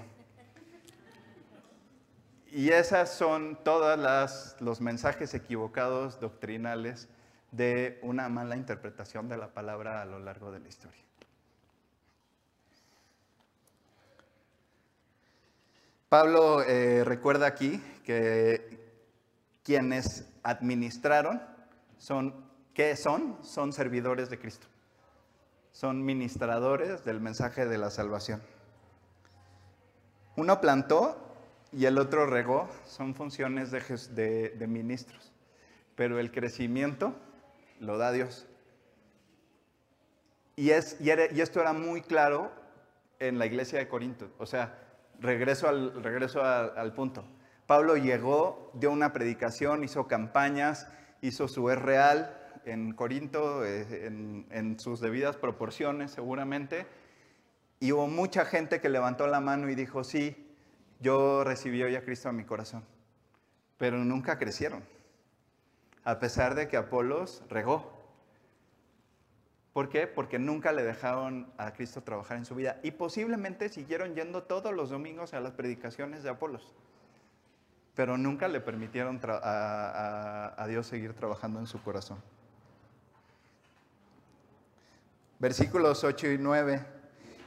[2.49, 3.99] Y esas son todos
[4.61, 7.09] los mensajes equivocados doctrinales
[7.51, 11.03] de una mala interpretación de la palabra a lo largo de la historia.
[16.11, 18.77] Pablo eh, recuerda aquí que
[19.63, 21.41] quienes administraron
[21.97, 22.35] son,
[22.73, 23.37] ¿qué son?
[23.43, 24.67] Son servidores de Cristo.
[25.71, 28.43] Son ministradores del mensaje de la salvación.
[30.35, 31.15] Uno plantó
[31.71, 35.31] y el otro regó, son funciones de, de ministros.
[35.95, 37.15] Pero el crecimiento
[37.79, 38.47] lo da Dios.
[40.57, 42.51] Y, es, y, esto era muy claro
[43.19, 44.29] en la iglesia de Corinto.
[44.39, 44.77] O sea,
[45.21, 47.23] regreso al, regreso al, punto.
[47.67, 50.87] Pablo llegó, dio una predicación, hizo campañas,
[51.21, 56.85] hizo su es real en Corinto, eh, en, en, sus debidas proporciones seguramente,
[57.79, 60.35] y hubo mucha gente que levantó la mano y dijo, sí,
[60.99, 62.83] yo recibí hoy a Cristo en mi corazón,
[63.77, 64.83] pero nunca crecieron,
[66.03, 68.00] a pesar de que Apolos regó.
[69.73, 70.05] ¿Por qué?
[70.05, 74.73] Porque nunca le dejaron a Cristo trabajar en su vida y posiblemente siguieron yendo todos
[74.73, 76.73] los domingos a las predicaciones de Apolos,
[77.95, 82.21] pero nunca le permitieron a, Dios seguir trabajando en su corazón.
[85.39, 86.85] Versículos 8 y 9.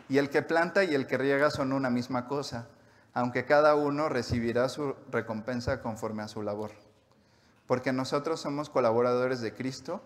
[0.08, 2.68] Y el que planta y el que riega son una misma cosa,
[3.12, 6.72] aunque cada uno recibirá su recompensa conforme a su labor.
[7.66, 10.02] Porque nosotros somos colaboradores de Cristo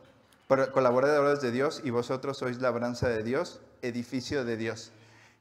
[0.49, 4.93] colaboradores de Dios y vosotros sois labranza de Dios, edificio de Dios.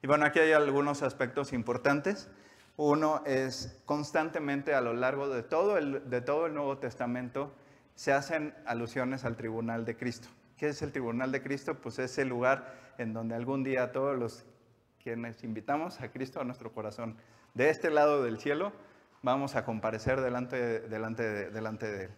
[0.02, 2.30] Y bueno, aquí hay algunos aspectos importantes.
[2.76, 7.52] Uno es constantemente a lo largo de todo el, de todo el Nuevo Testamento
[7.96, 10.28] se hacen alusiones al tribunal de Cristo.
[10.56, 11.76] ¿Qué es el tribunal de Cristo?
[11.82, 14.46] Pues es el lugar en donde algún día todos los
[15.02, 17.16] quienes invitamos a Cristo a nuestro corazón,
[17.54, 18.74] de este lado del cielo,
[19.24, 22.12] vamos a comparecer delante, delante, delante de Él.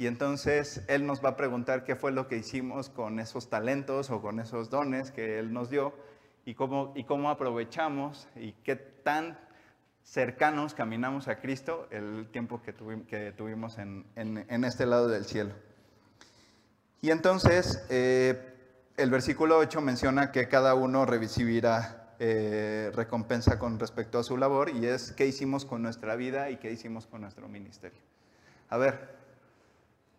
[0.00, 4.08] Y entonces Él nos va a preguntar qué fue lo que hicimos con esos talentos
[4.08, 5.92] o con esos dones que Él nos dio
[6.46, 9.38] y cómo, y cómo aprovechamos y qué tan
[10.02, 12.72] cercanos caminamos a Cristo el tiempo que,
[13.06, 15.52] que tuvimos en, en, este lado del cielo.
[17.02, 18.54] Y entonces eh,
[18.96, 24.70] el versículo 8 menciona que cada uno recibirá eh, recompensa con respecto a su labor
[24.70, 28.00] y es qué hicimos con nuestra vida y qué hicimos con nuestro ministerio.
[28.70, 29.19] A ver,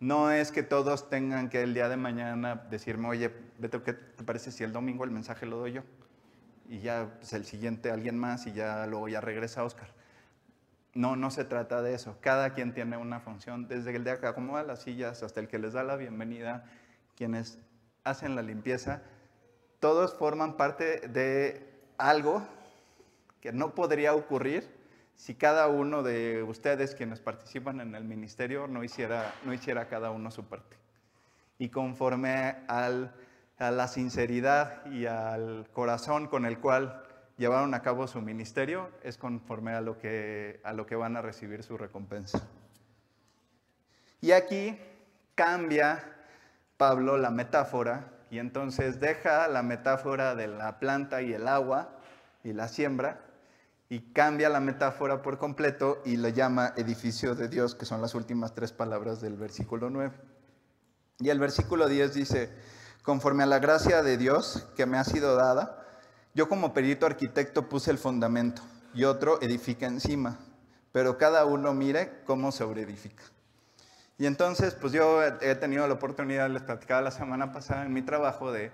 [0.02, 4.24] no es que todos tengan que el día de mañana decirme, oye, Beto, ¿qué te
[4.24, 5.82] parece si el domingo el mensaje lo doy yo?
[6.68, 9.86] Y ya pues, el siguiente alguien más y ya luego ya regresa Oscar.
[10.92, 12.16] No, no se trata de eso.
[12.20, 15.60] Cada quien tiene una función, desde el de que acomoda las sillas hasta el que
[15.60, 16.64] les da la bienvenida,
[17.14, 17.60] quienes
[18.02, 19.02] hacen la limpieza,
[19.78, 21.64] todos forman parte de
[21.96, 22.42] algo
[23.40, 24.68] que no podría ocurrir
[25.16, 30.10] si cada uno de ustedes quienes participan en el ministerio no hiciera, no hiciera cada
[30.10, 30.76] uno su parte.
[31.58, 33.14] Y conforme al,
[33.58, 37.04] a la sinceridad y al corazón con el cual
[37.36, 41.22] llevaron a cabo su ministerio, es conforme a lo que, a lo que van a
[41.22, 42.46] recibir su recompensa.
[44.20, 44.78] Y aquí
[45.34, 46.04] cambia
[46.76, 51.90] Pablo la metáfora y entonces deja la metáfora de la planta y el agua
[52.42, 53.20] y la siembra
[53.92, 58.14] y cambia la metáfora por completo y le llama edificio de Dios, que son las
[58.14, 60.14] últimas tres palabras del versículo 9.
[61.18, 62.50] Y el versículo 10 dice,
[63.02, 65.86] conforme a la gracia de Dios que me ha sido dada,
[66.32, 68.62] yo como perito arquitecto puse el fundamento
[68.94, 70.38] y otro edifica encima,
[70.90, 73.24] pero cada uno mire cómo sobreedifica.
[74.16, 78.00] Y entonces, pues yo he tenido la oportunidad, les platicaba la semana pasada en mi
[78.00, 78.72] trabajo, de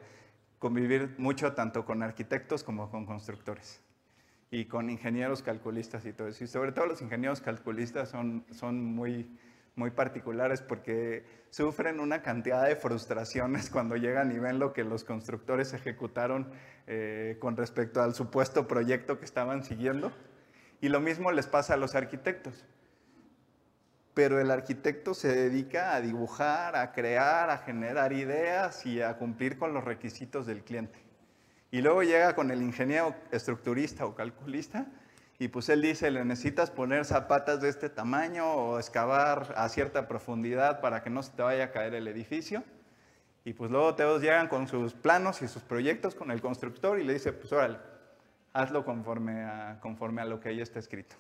[0.61, 3.81] convivir mucho tanto con arquitectos como con constructores
[4.51, 6.45] y con ingenieros calculistas y todo eso.
[6.45, 9.31] Y sobre todo los ingenieros calculistas son, son muy,
[9.75, 15.05] muy particulares porque sufren una cantidad de frustraciones cuando llegan y ven lo que los
[15.05, 16.51] constructores ejecutaron
[16.87, 20.13] eh, con respecto al supuesto proyecto que estaban siguiendo.
[20.81, 22.65] Y lo mismo les pasa a los arquitectos.
[24.15, 29.59] Pero el arquitecto se dedica a dibujar, a crear, a generar ideas y a cumplir
[29.59, 31.08] con los requisitos del cliente.
[31.71, 34.87] Y luego llega con el ingeniero estructurista o calculista
[35.39, 40.09] y pues él dice, le necesitas poner zapatas de este tamaño o excavar a cierta
[40.09, 42.65] profundidad para que no se te vaya a caer el edificio.
[43.45, 47.05] Y pues luego todos llegan con sus planos y sus proyectos con el constructor y
[47.05, 47.79] le dice, pues órale,
[48.53, 51.15] hazlo conforme a, conforme a lo que ahí está escrito.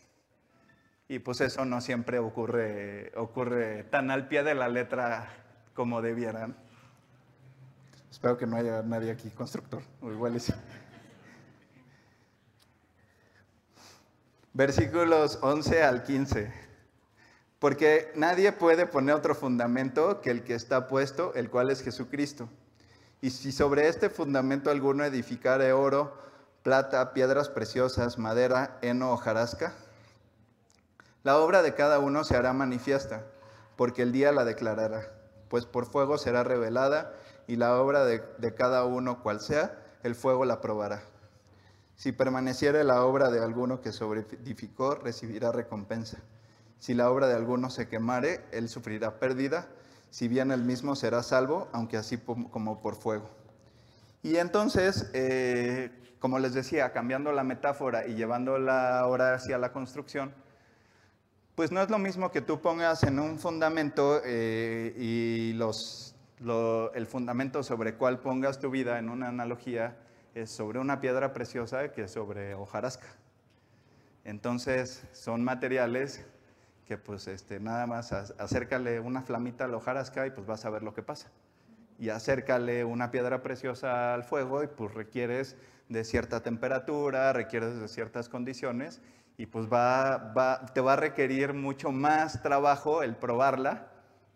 [1.07, 5.29] Y pues eso no siempre ocurre, ocurre tan al pie de la letra
[5.75, 6.57] como debieran.
[8.11, 10.53] Espero que no haya nadie aquí constructor, o igual es.
[14.53, 16.53] Versículos 11 al 15.
[17.59, 22.49] Porque nadie puede poner otro fundamento que el que está puesto, el cual es Jesucristo.
[23.21, 26.16] Y si sobre este fundamento alguno edificare oro,
[26.62, 29.75] plata, piedras preciosas, madera, heno o jarasca,
[31.25, 33.25] la obra de cada uno se hará manifiesta,
[33.77, 35.12] porque el día la declarará,
[35.49, 37.12] pues por fuego será revelada
[37.49, 41.03] y la obra de, de cada uno cual sea, el fuego la probará.
[41.97, 46.19] Si permaneciere la obra de alguno que sobreedificó, recibirá recompensa.
[46.79, 49.67] Si la obra de alguno se quemare, él sufrirá pérdida,
[50.11, 53.29] si bien él mismo será salvo, aunque así como por fuego.
[54.23, 60.33] Y entonces, eh, como les decía, cambiando la metáfora y llevándola ahora hacia la construcción,
[61.55, 67.07] pues no es lo mismo que tú pongas en un fundamento eh, y los, el
[67.07, 69.96] fundamento sobre cuál pongas tu vida en una analogía
[70.35, 73.07] es sobre una piedra preciosa que sobre hojarasca.
[74.24, 76.24] Entonces, son materiales
[76.87, 80.70] que pues este, nada más acércale una flamita a la hojarasca y pues vas a
[80.70, 81.31] ver lo que pasa.
[81.98, 85.57] Y acércale una piedra preciosa al fuego y pues requieres
[85.88, 89.03] de cierta temperatura, requieres de ciertas condiciones
[89.37, 93.88] y pues va, te va a requerir mucho más trabajo el probarla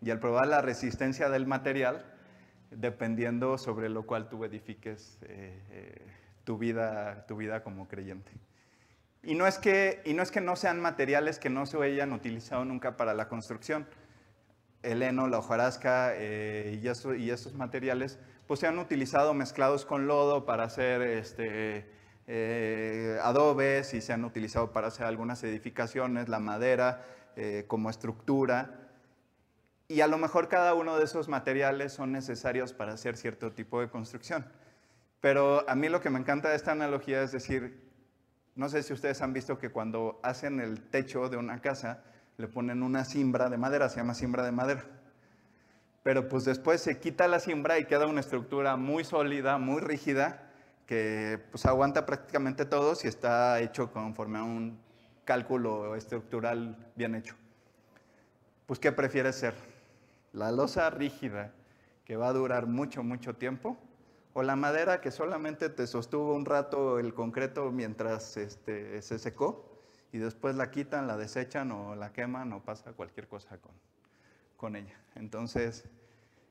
[0.03, 2.05] y el probar la resistencia del material
[2.71, 6.01] dependiendo sobre lo cual tú edifiques eh, eh,
[6.43, 8.31] tu, vida, tu vida como creyente.
[9.21, 12.11] Y no, es que, y no es que no sean materiales que no se hayan
[12.11, 13.87] utilizado nunca para la construcción.
[14.81, 19.85] El heno, la hojarasca eh, y, eso, y estos materiales pues se han utilizado mezclados
[19.85, 21.89] con lodo para hacer este,
[22.27, 27.05] eh, adobes y se han utilizado para hacer algunas edificaciones, la madera
[27.67, 28.82] como estructura.
[29.93, 33.79] Y a lo mejor cada uno de esos materiales son necesarios para hacer cierto tipo
[33.79, 34.43] de construcción.
[35.21, 37.91] Pero a mí lo que me encanta de esta analogía es decir,
[38.55, 42.01] no sé si ustedes han visto que cuando hacen el techo de una casa,
[42.37, 44.83] le ponen una cimbra de madera, se llama cimbra de madera.
[46.01, 50.49] Pero pues después se quita la cimbra y queda una estructura muy sólida, muy rígida,
[50.87, 54.79] que pues aguanta prácticamente todo si está hecho conforme a un
[55.23, 57.35] cálculo estructural bien hecho.
[58.65, 59.72] Pues ¿qué prefieres ser?
[60.33, 61.53] ¿La losa rígida
[62.05, 63.77] que va a durar mucho, mucho tiempo?
[64.33, 69.79] o la madera que solamente te sostuvo un rato el concreto mientras este, se secó
[70.11, 73.71] y después la quitan, la desechan o la queman o pasa cualquier cosa con,
[74.57, 74.95] con ella.
[75.15, 75.85] Entonces,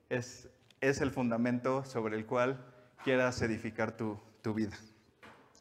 [0.08, 0.48] es,
[0.80, 2.64] es, el fundamento sobre el cual
[3.04, 4.76] quieras edificar tu, tu vida.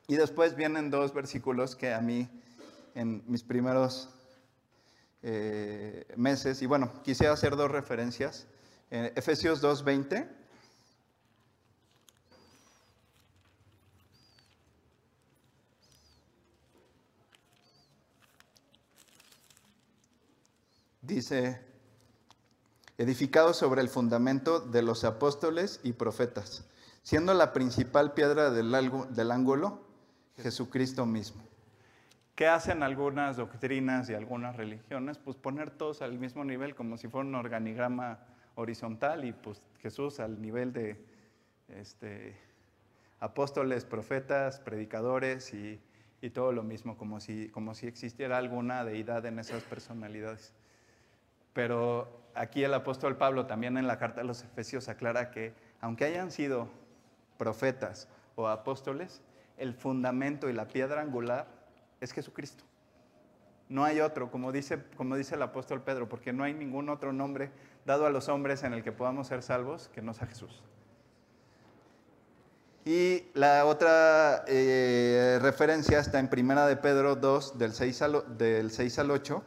[0.07, 2.27] Y después vienen dos versículos que a mí
[2.95, 4.09] en mis primeros
[5.23, 8.47] eh, meses, y bueno, quisiera hacer dos referencias.
[8.89, 10.27] Eh, Efesios 2.20
[21.01, 21.61] dice,
[22.97, 26.65] edificado sobre el fundamento de los apóstoles y profetas,
[27.03, 28.71] siendo la principal piedra del,
[29.09, 29.81] del ángulo
[30.37, 31.50] Jesucristo mismo.
[32.41, 35.19] ¿Qué hacen algunas doctrinas y algunas religiones?
[35.19, 38.17] Pues poner todos al mismo nivel, como si fuera un organigrama
[38.55, 41.05] horizontal y pues Jesús al nivel de
[41.67, 42.35] este,
[43.19, 45.79] apóstoles, profetas, predicadores y,
[46.19, 50.51] y, todo lo mismo, como si, como si existiera alguna deidad en esas personalidades.
[51.53, 56.05] Pero aquí el apóstol Pablo también en la carta a los Efesios aclara que aunque
[56.05, 56.69] hayan sido
[57.37, 59.21] profetas o apóstoles,
[59.57, 61.60] el fundamento y la piedra angular
[62.01, 62.65] es Jesucristo.
[63.69, 67.13] No hay otro, como dice, como dice el apóstol Pedro, porque no hay ningún otro
[67.13, 67.51] nombre
[67.85, 70.61] dado a los hombres en el que podamos ser salvos que no sea Jesús.
[72.83, 78.71] Y la otra eh, referencia está en Primera de Pedro 2, del 6 al, del
[78.71, 79.43] 6 al 8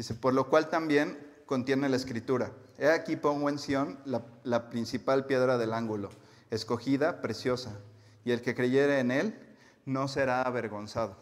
[0.00, 2.52] Dice, por lo cual también contiene la escritura.
[2.80, 6.08] He aquí pongo en Sión la, principal piedra del ángulo,
[6.48, 7.78] escogida, preciosa,
[8.24, 9.38] y el que creyere en él
[9.84, 11.14] no será avergonzado.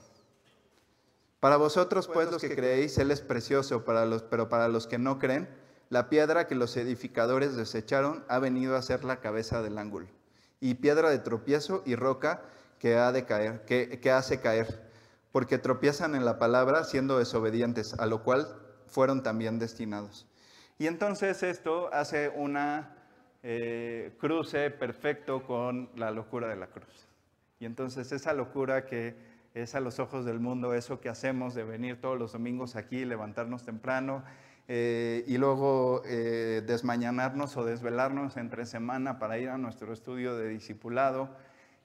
[1.41, 4.99] Para vosotros, pues, los que creéis, Él es precioso, para los, pero para los que
[4.99, 5.49] no creen,
[5.91, 10.07] la piedra que los edificadores desecharon ha venido a ser la cabeza del ángulo,
[10.61, 12.43] y piedra de tropiezo y roca
[12.79, 14.89] que, ha de caer, que, que hace caer,
[15.33, 18.47] porque tropiezan en la palabra siendo desobedientes, a lo cual
[18.87, 20.28] fueron también destinados.
[20.79, 22.95] Y entonces esto hace una
[23.43, 27.09] eh, cruce perfecto con la locura de la cruz.
[27.61, 29.17] Y entonces esa locura que
[29.55, 33.05] es a los ojos del mundo, eso que hacemos de venir todos los domingos aquí,
[33.05, 34.23] levantarnos temprano,
[34.71, 40.51] eh, y luego eh, desmañanarnos o desvelarnos entre semana para ir a nuestro estudio de
[40.51, 41.31] discipulado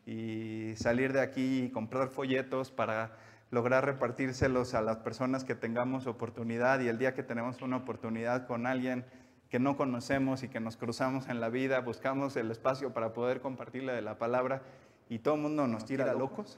[0.06, 3.16] y salir de aquí y comprar folletos para
[3.54, 8.48] lograr repartírselos a las personas que tengamos oportunidad y el día que tenemos una oportunidad
[8.48, 9.06] con alguien
[9.48, 13.42] que no conocemos y que nos cruzamos en la vida, buscamos el espacio para poder
[13.42, 14.64] compartirle de la palabra
[15.08, 16.58] y todo el mundo nos tira locos,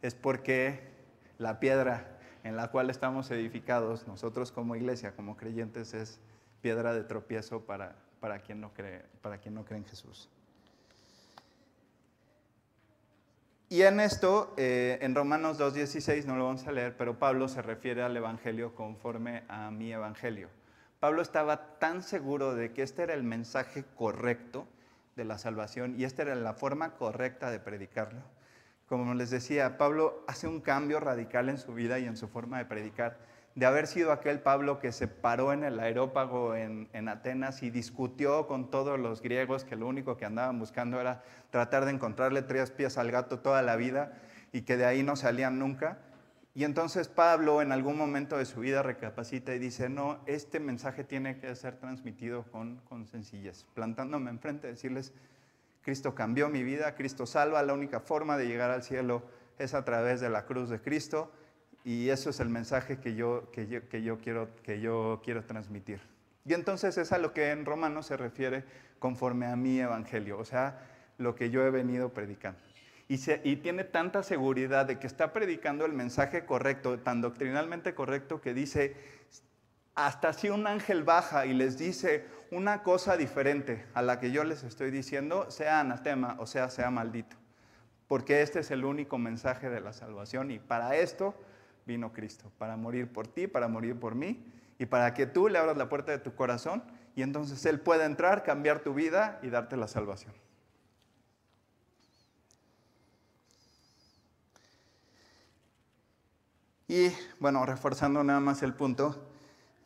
[0.00, 0.92] es porque
[1.38, 6.20] la piedra en la cual estamos edificados, nosotros como iglesia, como creyentes, es
[6.60, 10.30] piedra de tropiezo para, para, quien, no cree, para quien no cree en Jesús.
[13.72, 17.62] Y en esto, eh, en Romanos 2.16, no lo vamos a leer, pero Pablo se
[17.62, 20.50] refiere al Evangelio conforme a mi Evangelio.
[21.00, 24.66] Pablo estaba tan seguro de que este era el mensaje correcto
[25.16, 28.20] de la salvación y esta era la forma correcta de predicarlo,
[28.88, 32.58] como les decía, Pablo hace un cambio radical en su vida y en su forma
[32.58, 33.20] de predicar.
[33.54, 38.46] De haber sido aquel Pablo que se paró en el aerópago en, Atenas y discutió
[38.46, 42.70] con todos los griegos que lo único que andaban buscando era tratar de encontrarle tres
[42.70, 44.14] pies al gato toda la vida
[44.52, 45.98] y que de ahí no salían nunca.
[46.54, 51.04] Y entonces Pablo en algún momento de su vida recapacita y dice, no, este mensaje
[51.04, 55.12] tiene que ser transmitido con, con sencillez, plantándome enfrente, decirles,
[55.82, 59.22] Cristo cambió mi vida, Cristo salva, la única forma de llegar al cielo
[59.58, 61.32] es a través de la cruz de Cristo
[61.84, 66.00] y eso es el mensaje que yo, que yo, quiero, que yo quiero transmitir.
[66.44, 68.64] Y entonces es a lo que en Romanos se refiere
[68.98, 70.80] conforme a mi evangelio, o sea,
[71.18, 72.58] lo que yo he venido predicando.
[73.08, 78.40] Y, y, tiene tanta seguridad de que está predicando el mensaje correcto, tan doctrinalmente correcto,
[78.40, 78.96] que dice,
[79.94, 84.44] hasta si un ángel baja y les dice una cosa diferente a la que yo
[84.44, 87.36] les estoy diciendo, sea anatema, o sea, sea maldito.
[88.08, 91.34] Porque este es el único mensaje de la salvación y para esto
[91.86, 94.44] vino Cristo, para morir por ti, para morir por mí
[94.78, 96.82] y para que tú le abras la puerta de tu corazón
[97.14, 100.32] y entonces Él pueda entrar, cambiar tu vida y darte la salvación.
[106.88, 107.10] Y
[107.40, 109.16] bueno, reforzando nada más el punto,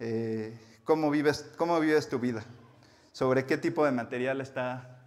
[0.01, 2.45] eh, ¿cómo, vives, ¿cómo vives tu vida?
[3.13, 4.99] ¿Sobre qué tipo de material está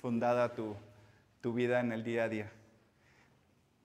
[0.00, 0.76] fundada tu,
[1.40, 2.52] tu vida en el día a día?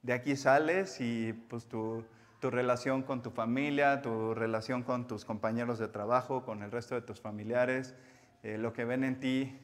[0.03, 2.03] De aquí sales y pues tu,
[2.45, 6.93] tu relación con tu familia, tu relación con tus compañeros de trabajo, con el resto
[6.93, 7.95] de tus familiares,
[8.43, 9.59] eh, lo que ven en ti,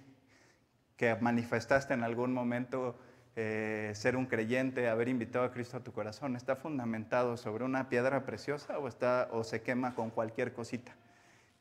[0.97, 2.97] que manifestaste en algún momento
[3.36, 7.88] eh, ser un creyente, haber invitado a Cristo a tu corazón, ¿está fundamentado sobre una
[7.88, 10.95] piedra preciosa o, está, o se quema con cualquier cosita?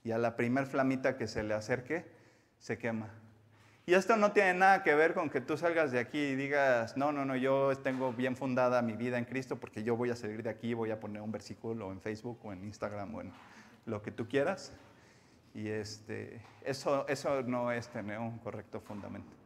[0.02, 2.06] Y a la primer flamita que se le acerque,
[2.60, 3.10] se quema.
[3.86, 6.96] Y esto no tiene nada que ver con que tú salgas de aquí y digas,
[6.96, 10.16] no, no, no, yo tengo bien fundada mi vida en Cristo porque yo voy a
[10.16, 13.32] salir de aquí, voy a poner un versículo en Facebook o en Instagram o en
[13.86, 14.72] lo que tú quieras.
[15.54, 19.40] Y este, eso, eso no es tener un correcto fundamento.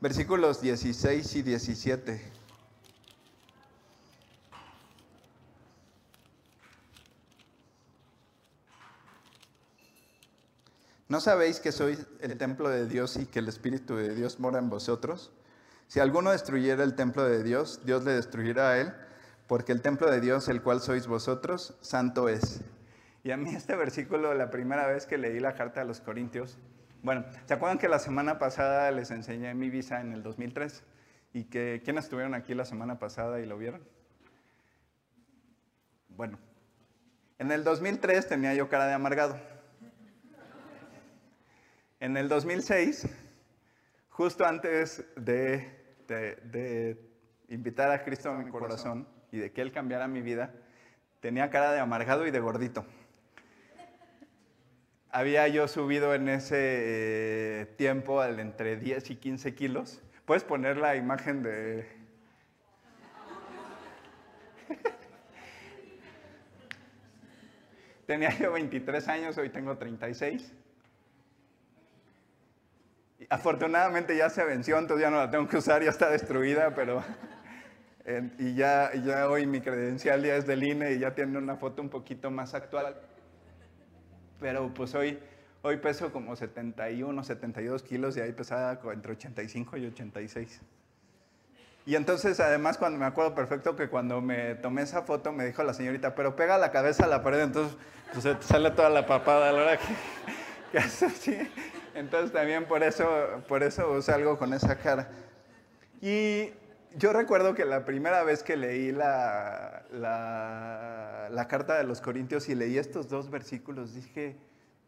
[0.00, 2.37] Versículos 16 y 17.
[11.08, 14.58] ¿No sabéis que sois el templo de Dios y que el Espíritu de Dios mora
[14.58, 15.32] en vosotros?
[15.86, 18.92] Si alguno destruyera el templo de Dios, Dios le destruirá a él,
[19.46, 22.60] porque el templo de Dios, el cual sois vosotros, santo es.
[23.24, 26.58] Y a mí este versículo, la primera vez que leí la carta a los Corintios,
[27.02, 30.84] bueno, ¿se acuerdan que la semana pasada les enseñé mi visa en el 2003?
[31.32, 33.82] ¿Y que quiénes estuvieron aquí la semana pasada y lo vieron?
[36.10, 36.38] Bueno,
[37.38, 39.57] en el 2003 tenía yo cara de amargado.
[42.00, 43.08] En el 2006,
[44.08, 46.96] justo antes de,
[47.48, 50.54] invitar a Cristo a mi corazón y de que Él cambiara mi vida,
[51.20, 52.84] tenía cara de amargado y de gordito
[55.10, 60.02] había yo subido en ese eh, tiempo al entre 10 y 15 kilos.
[60.24, 61.88] Puedes poner la imagen de...
[68.06, 70.52] Tenía yo 23 años, hoy tengo 36.
[73.28, 77.02] Afortunadamente ya se venció, entonces ya no la tengo que usar, ya está destruida, pero...
[78.38, 81.82] y ya, ya hoy mi credencial ya es del INE y ya tiene una foto
[81.82, 82.96] un poquito más actual
[84.40, 85.18] pero pues hoy,
[85.62, 90.60] hoy peso como 71, 72 kilos y ahí pesaba entre 85 y 86.
[91.86, 95.62] Y entonces, además, cuando me acuerdo perfecto que cuando me tomé esa foto, me dijo
[95.62, 97.78] la señorita, pero pega la cabeza a la pared, entonces
[98.12, 99.86] pues, sale toda la papada a la hora que,
[100.72, 101.38] que hace así.
[101.98, 103.08] Entonces también por eso,
[103.48, 105.10] por eso salgo con esa cara.
[106.00, 106.50] Y
[106.96, 112.48] yo recuerdo que la primera vez que leí la, la, la, carta de los Corintios
[112.48, 114.36] y leí estos dos versículos, dije,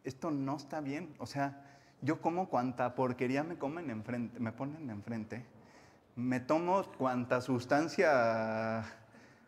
[0.05, 1.13] esto no está bien.
[1.19, 1.65] O sea,
[2.01, 5.45] yo como cuanta porquería me, comen enfrente, me ponen enfrente,
[6.17, 8.85] me tomo cuanta sustancia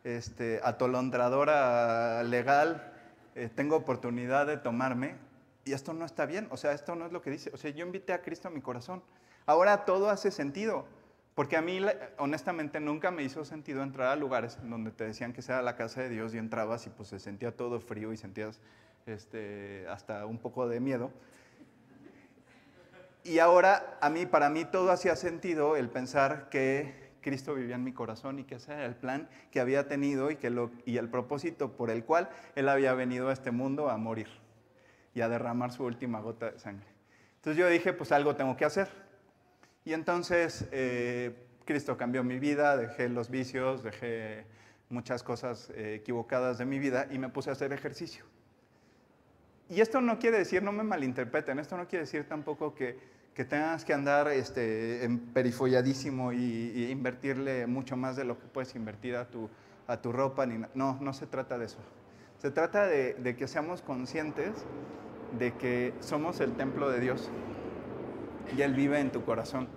[0.04, 2.92] este, atolondradora legal
[3.34, 5.14] eh, tengo oportunidad de tomarme
[5.64, 6.48] y esto no está bien.
[6.50, 7.50] O sea, esto no es lo que dice.
[7.52, 9.02] O sea, yo invité a Cristo a mi corazón.
[9.46, 10.86] Ahora todo hace sentido.
[11.34, 11.80] Porque a mí,
[12.18, 16.02] honestamente, nunca me hizo sentido entrar a lugares donde te decían que sea la casa
[16.02, 18.60] de Dios y entrabas y pues se sentía todo frío y sentías
[19.06, 21.10] este, hasta un poco de miedo.
[23.24, 27.84] Y ahora, a mí, para mí todo hacía sentido el pensar que Cristo vivía en
[27.84, 30.98] mi corazón y que ese era el plan que había tenido y, que lo, y
[30.98, 34.41] el propósito por el cual Él había venido a este mundo a morir
[35.14, 36.86] y a derramar su última gota de sangre.
[37.36, 38.88] Entonces yo dije, pues algo tengo que hacer.
[39.84, 41.34] Y entonces eh,
[41.64, 44.44] Cristo cambió mi vida, dejé los vicios, dejé
[44.88, 48.24] muchas cosas eh, equivocadas de mi vida y me puse a hacer ejercicio.
[49.68, 52.98] Y esto no quiere decir, no me malinterpreten, esto no quiere decir tampoco que,
[53.34, 59.16] que tengas que andar este, perifolladísimo y, invertirle mucho más de lo que puedes invertir
[59.16, 59.48] a tu,
[59.86, 60.44] a tu ropa.
[60.46, 61.78] Ni, no, no se trata de eso.
[62.42, 64.50] Se trata de, que seamos conscientes
[65.38, 67.30] de que somos el templo de Dios
[68.56, 69.68] y Él vive en tu corazón.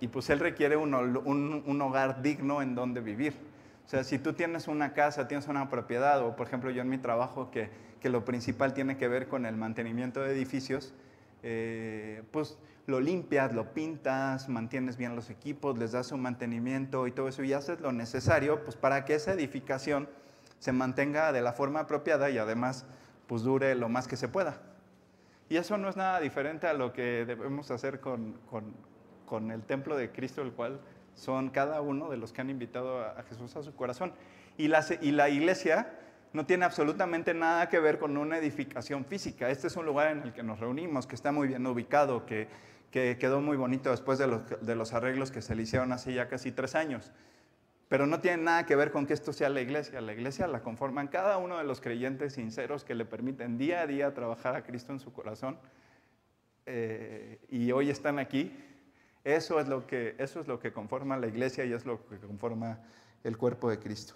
[0.00, 3.32] Y pues Él requiere un, hogar digno en donde vivir.
[3.86, 6.90] O sea, si tú tienes una casa, tienes una propiedad, o por ejemplo yo en
[6.90, 7.70] mi trabajo que,
[8.02, 10.92] que lo principal tiene que ver con el mantenimiento de edificios,
[11.42, 17.12] eh, pues lo limpias, lo pintas, mantienes bien los equipos, les das un mantenimiento y
[17.12, 20.06] todo eso y haces lo necesario pues para que esa edificación
[20.58, 22.86] se mantenga de la forma apropiada y además
[23.26, 24.60] pues dure lo más que se pueda.
[25.48, 28.36] Y eso no es nada diferente a lo que debemos hacer con,
[29.26, 30.80] con, el templo de Cristo, el cual
[31.14, 34.12] son cada uno de los que han invitado a, Jesús a su corazón.
[34.56, 35.92] Y la, y la iglesia
[36.32, 39.48] no tiene absolutamente nada que ver con una edificación física.
[39.50, 42.48] Este es un lugar en el que nos reunimos, que está muy bien ubicado, que,
[42.90, 46.12] que quedó muy bonito después de los, de los arreglos que se le hicieron hace
[46.12, 47.12] ya casi tres años.
[47.88, 50.00] Pero no tiene nada que ver con que esto sea la iglesia.
[50.00, 53.86] La iglesia la conforman cada uno de los creyentes sinceros que le permiten día a
[53.86, 55.58] día trabajar a Cristo en su corazón.
[56.66, 58.52] Eh, y hoy están aquí.
[59.22, 62.18] Eso es, lo que, eso es lo que conforma la iglesia y es lo que
[62.18, 62.80] conforma
[63.22, 64.14] el cuerpo de Cristo.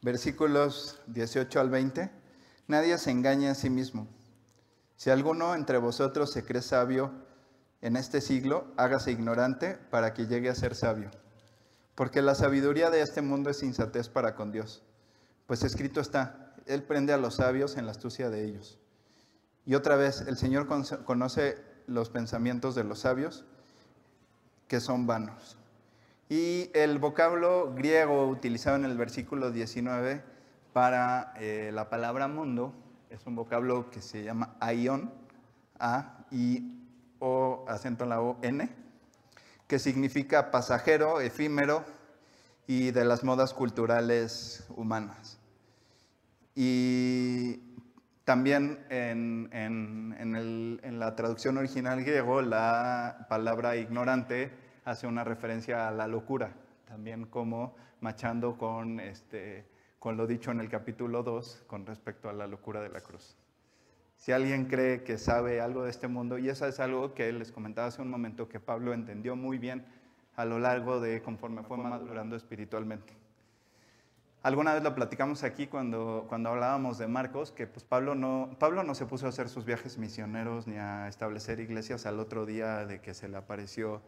[0.00, 2.17] Versículos 18 al 20.
[2.68, 4.06] Nadie se engaña a sí mismo.
[4.96, 7.10] Si alguno entre vosotros se cree sabio
[7.80, 11.10] en este siglo, hágase ignorante para que llegue a ser sabio.
[11.94, 14.82] Porque la sabiduría de este mundo es insatez para con Dios.
[15.46, 18.78] Pues escrito está, Él prende a los sabios en la astucia de ellos.
[19.64, 20.66] Y otra vez, el Señor
[21.04, 21.56] conoce
[21.86, 23.46] los pensamientos de los sabios,
[24.68, 25.56] que son vanos.
[26.28, 30.22] Y el vocablo griego utilizado en el versículo 19
[30.78, 32.72] para eh, la palabra mundo
[33.10, 35.12] es un vocablo que se llama aion,
[35.80, 36.72] A, I,
[37.18, 38.70] O, acento en la O, N,
[39.66, 41.84] que significa pasajero, efímero
[42.68, 45.40] y de las modas culturales humanas.
[46.54, 47.56] Y
[48.22, 54.52] también en, en la traducción original griego, la palabra ignorante
[54.84, 56.52] hace una referencia a la locura,
[56.86, 59.66] también como machando con este,
[59.98, 63.36] con lo dicho en el capítulo 2 con respecto a la locura de la cruz.
[64.16, 67.52] Si alguien cree que sabe algo de este mundo, y eso es algo que les
[67.52, 69.84] comentaba hace un momento, que Pablo entendió muy bien
[70.36, 73.12] a lo largo de conforme fue madurando espiritualmente.
[74.42, 78.84] Alguna vez lo platicamos aquí cuando, cuando hablábamos de Marcos, que pues Pablo, no, Pablo
[78.84, 82.86] no se puso a hacer sus viajes misioneros ni a establecer iglesias al otro día
[82.86, 84.00] de que se le apareció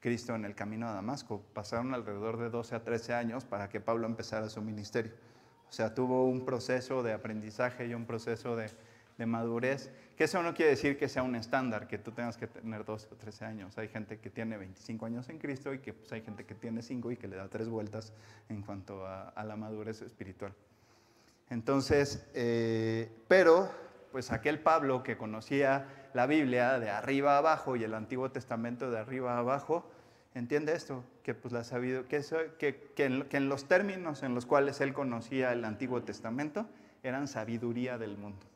[0.00, 1.42] Cristo en el camino a Damasco.
[1.52, 5.12] Pasaron alrededor de 12 a 13 años para que Pablo empezara su ministerio.
[5.74, 8.70] Sea, tuvo un proceso de aprendizaje y un proceso de,
[9.26, 12.84] madurez, que eso no quiere decir que sea un estándar, que tú tengas que tener
[12.84, 13.76] 12 o 13 años.
[13.76, 16.80] Hay gente que tiene 25 años en Cristo y que pues, hay gente que tiene
[16.80, 18.12] 5 y que le da tres vueltas
[18.48, 20.54] en cuanto a, la madurez espiritual.
[21.50, 23.68] Entonces, eh, pero
[24.12, 28.92] pues aquel Pablo que conocía la Biblia de arriba a abajo y el Antiguo Testamento
[28.92, 29.90] de arriba a abajo,
[30.34, 31.62] entiende esto, que, pues, la
[32.58, 36.68] que, que, en, los términos en los cuales él conocía el Antiguo Testamento
[37.02, 38.46] eran sabiduría del mundo.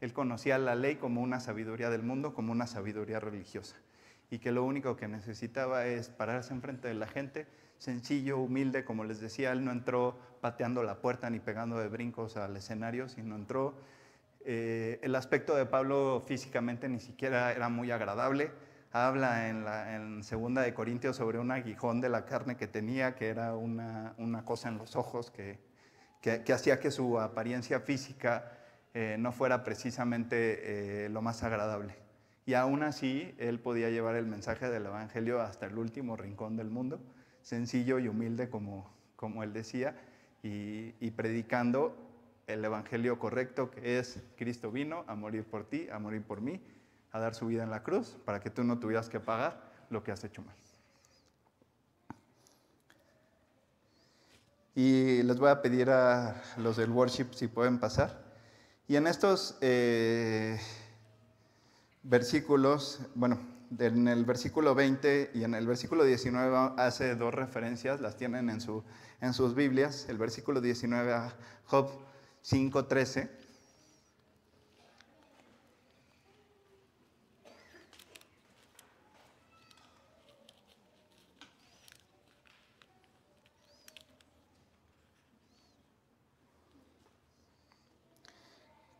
[0.00, 3.76] Él conocía la ley como una sabiduría del mundo, como una sabiduría religiosa.
[4.30, 7.46] y que lo único que necesitaba es pararse enfrente de la gente,
[7.78, 12.36] sencillo, humilde, como les decía, él no entró pateando la puerta ni pegando de brincos
[12.36, 13.74] al escenario, sino entró.
[14.44, 18.50] Eh, el aspecto de Pablo físicamente ni siquiera era muy agradable.
[18.90, 23.14] Habla en, la, en Segunda de Corintios sobre un aguijón de la carne que tenía,
[23.14, 25.58] que era una, una cosa en los ojos que,
[26.22, 28.52] que, hacía que su apariencia física
[28.94, 31.96] eh, no fuera precisamente eh, lo más agradable.
[32.46, 36.70] Y aún así, él podía llevar el mensaje del Evangelio hasta el último rincón del
[36.70, 36.98] mundo,
[37.42, 39.96] sencillo y humilde como, como él decía,
[40.42, 41.94] y, y predicando
[42.46, 46.62] el Evangelio correcto, que es Cristo vino a morir por ti, a morir por mí,
[47.12, 50.02] a dar su vida en la cruz, para que tú no tuvieras que pagar lo
[50.02, 50.56] que has hecho mal.
[54.74, 58.22] Y les voy a pedir a los del worship si pueden pasar.
[58.86, 60.58] Y en estos eh,
[62.04, 63.38] versículos, bueno,
[63.76, 68.60] en el versículo 20 y en el versículo 19 hace dos referencias, las tienen en,
[68.60, 68.84] su,
[69.20, 70.06] en sus Biblias.
[70.08, 71.90] El versículo 19 a Job
[72.44, 73.28] 5.13.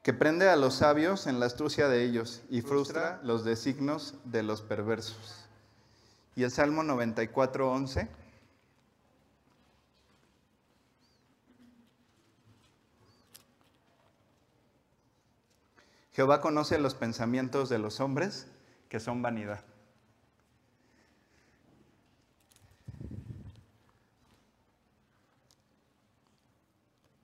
[0.08, 4.42] que prende a los sabios en la astucia de ellos y frustra los designos de
[4.42, 5.46] los perversos.
[6.34, 8.08] Y el Salmo 94, 11.
[16.12, 18.46] Jehová conoce los pensamientos de los hombres
[18.88, 19.62] que son vanidad.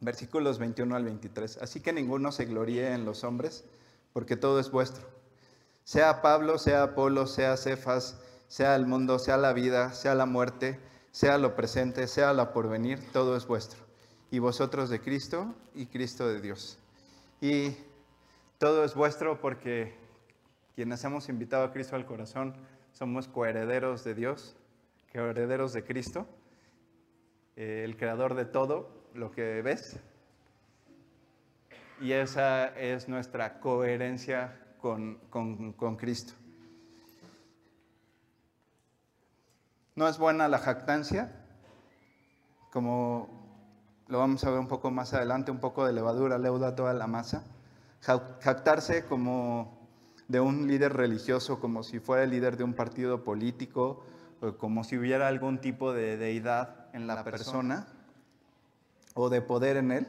[0.05, 1.59] Versículos 21 al 23.
[1.63, 3.65] Así que ninguno se gloríe en los hombres,
[4.13, 5.05] porque todo es vuestro.
[5.85, 10.79] Sea Pablo, sea Apolo, sea Cefas, sea el mundo, sea la vida, sea la muerte,
[11.11, 13.81] sea lo presente, sea la porvenir, todo es vuestro.
[14.31, 16.79] Y vosotros de Cristo y Cristo de Dios.
[17.41, 17.77] Y
[18.59, 19.95] todo es vuestro porque
[20.75, 22.55] quienes hemos invitado a Cristo al corazón
[22.93, 24.57] somos coherederos de Dios,
[25.13, 26.27] coherederos de Cristo,
[27.57, 29.99] eh, el creador de todo, lo que ves.
[32.01, 36.35] Y esa es nuestra coherencia con, con, con Cristo.
[39.95, 41.31] No es buena la jactancia,
[42.73, 43.29] como
[44.09, 47.07] lo vamos a ver un poco más adelante, un poco de levadura leuda toda la
[47.07, 47.45] masa.
[48.01, 49.89] Jactarse como
[50.27, 54.05] de un líder religioso, como si fuera el líder de un partido político,
[54.41, 57.87] o como si hubiera algún tipo de deidad en la, persona
[59.15, 60.07] o de poder en él.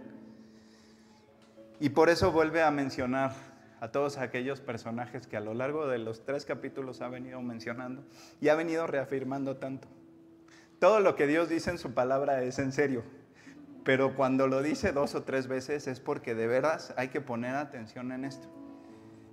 [1.79, 3.33] Y por eso vuelve a mencionar
[3.79, 8.03] a todos aquellos personajes que a lo largo de los tres capítulos ha venido mencionando
[8.41, 9.87] y ha venido reafirmando tanto.
[10.79, 13.03] Todo lo que Dios dice en su palabra es en serio,
[13.83, 17.55] pero cuando lo dice dos o tres veces es porque de veras hay que poner
[17.55, 18.47] atención en esto.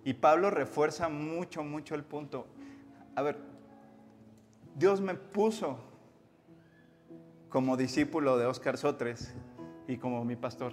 [0.05, 2.47] Y Pablo refuerza mucho, mucho el punto.
[3.15, 3.39] A ver,
[4.75, 5.79] Dios me puso
[7.49, 9.35] como discípulo de Oscar Sotres
[9.87, 10.73] y como mi pastor.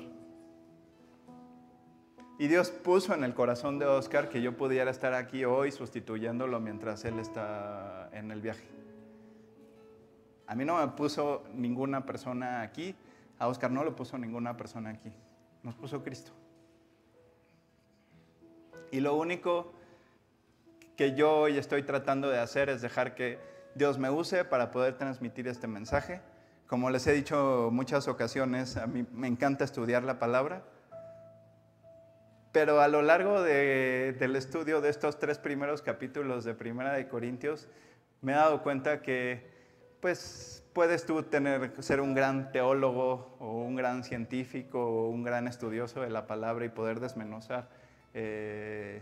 [2.37, 6.59] Y Dios puso en el corazón de Oscar que yo pudiera estar aquí hoy sustituyéndolo
[6.61, 8.65] mientras él está en el viaje.
[10.47, 12.95] A mí no me puso ninguna persona aquí,
[13.37, 15.11] a Oscar no lo puso ninguna persona aquí,
[15.63, 16.31] nos puso Cristo.
[18.91, 19.73] Y lo único
[20.95, 23.37] que yo hoy estoy tratando de hacer es dejar que
[23.75, 26.21] Dios me use para poder transmitir este mensaje
[26.69, 30.61] como les he dicho muchas ocasiones, a mí me encanta estudiar la palabra,
[32.51, 37.07] pero a lo largo de, del estudio de estos tres primeros capítulos de Primera de
[37.07, 37.67] Corintios,
[38.21, 39.49] me he dado cuenta que
[39.99, 45.47] pues puedes tú tener, ser un gran teólogo o un gran científico o un gran
[45.47, 47.67] estudioso de la palabra y poder desmenuzar
[48.13, 49.01] eh,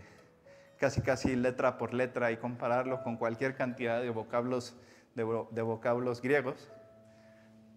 [0.78, 4.74] casi casi letra por letra y compararlo con cualquier cantidad de vocablos,
[5.14, 6.70] de vocablos griegos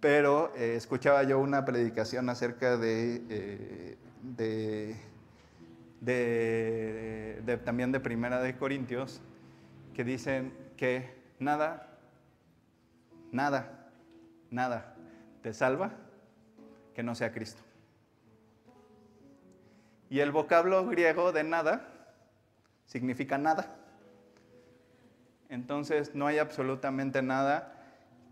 [0.02, 4.97] pero eh, escuchaba yo una predicación acerca eh, de,
[6.02, 9.22] de, también de Primera de Corintios,
[9.93, 11.99] que dicen que nada,
[13.32, 13.91] nada,
[14.49, 14.95] nada
[15.43, 15.91] te salva
[16.95, 17.62] que no sea Cristo.
[20.10, 21.88] Y el vocablo griego de nada
[22.88, 23.76] significa nada.
[25.47, 27.81] Entonces no hay absolutamente nada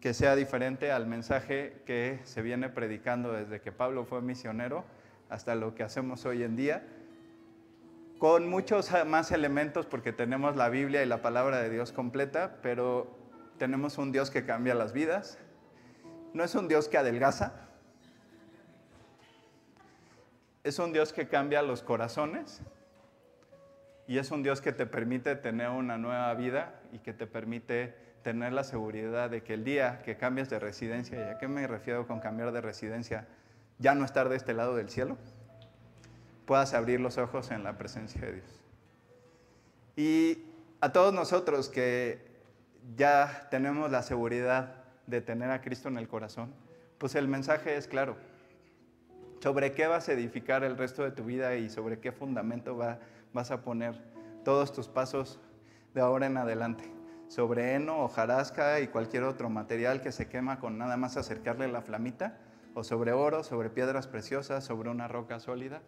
[0.02, 4.86] que sea diferente al mensaje que se viene predicando desde que Pablo fue misionero
[5.30, 6.88] hasta lo que hacemos hoy en día.
[8.18, 13.18] con muchos más elementos porque tenemos la Biblia y la palabra de Dios completa, pero
[13.58, 15.40] tenemos un Dios que cambia las vidas.
[16.34, 17.70] No es un Dios que adelgaza,
[20.66, 22.62] es un Dios que cambia los corazones
[24.06, 28.09] y es un Dios que te permite tener una nueva vida y que te permite
[28.24, 31.66] tener la seguridad de que el día que cambies de residencia, ¿y a qué me
[31.68, 33.28] refiero con cambiar de residencia?
[33.78, 35.18] Ya no estar de este lado del cielo,
[36.46, 38.64] puedas abrir los ojos en la presencia de Dios.
[39.96, 40.44] Y
[40.82, 42.26] a todos nosotros que
[42.96, 46.54] ya tenemos la seguridad de tener a Cristo en el corazón,
[46.98, 48.18] pues el mensaje es claro.
[49.42, 52.78] Sobre qué vas a edificar el resto de tu vida y sobre qué fundamento
[53.34, 53.96] vas a poner
[54.44, 55.40] todos tus pasos
[55.94, 56.99] de ahora en adelante.
[57.30, 61.82] Sobre heno, hojarasca y cualquier otro material que se quema con nada más acercarle la
[61.82, 62.40] flamita,
[62.74, 65.82] o sobre oro, sobre piedras preciosas, sobre una roca sólida.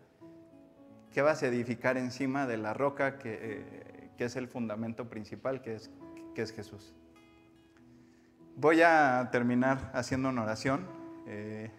[1.11, 5.61] ¿Qué vas a edificar encima de la roca que, eh, que es el fundamento principal,
[5.61, 5.91] que es,
[6.35, 6.93] que es Jesús?
[8.55, 10.85] Voy a terminar haciendo una oración.
[11.25, 11.71] Eh,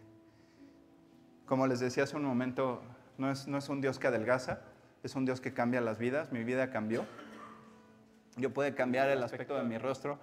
[1.47, 2.83] como les decía hace un momento,
[3.17, 4.61] no es, no es un Dios que adelgaza,
[5.03, 6.33] es un Dios que cambia las vidas.
[6.33, 7.05] Mi vida cambió.
[8.37, 10.19] Yo puedo cambiar el aspecto de mi rostro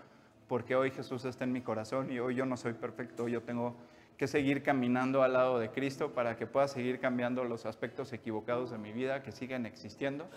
[0.47, 3.75] porque hoy Jesús está en mi corazón y hoy yo no soy perfecto, yo tengo
[4.17, 8.71] que seguir caminando al lado de Cristo para que pueda seguir cambiando los aspectos equivocados
[8.71, 10.27] de mi vida que siguen existiendo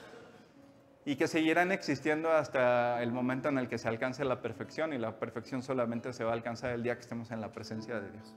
[1.05, 4.99] y que seguirán existiendo hasta el momento en el que se alcance la perfección y
[4.99, 8.11] la perfección solamente se va a alcanzar el día que estemos en la presencia de
[8.11, 8.37] Dios.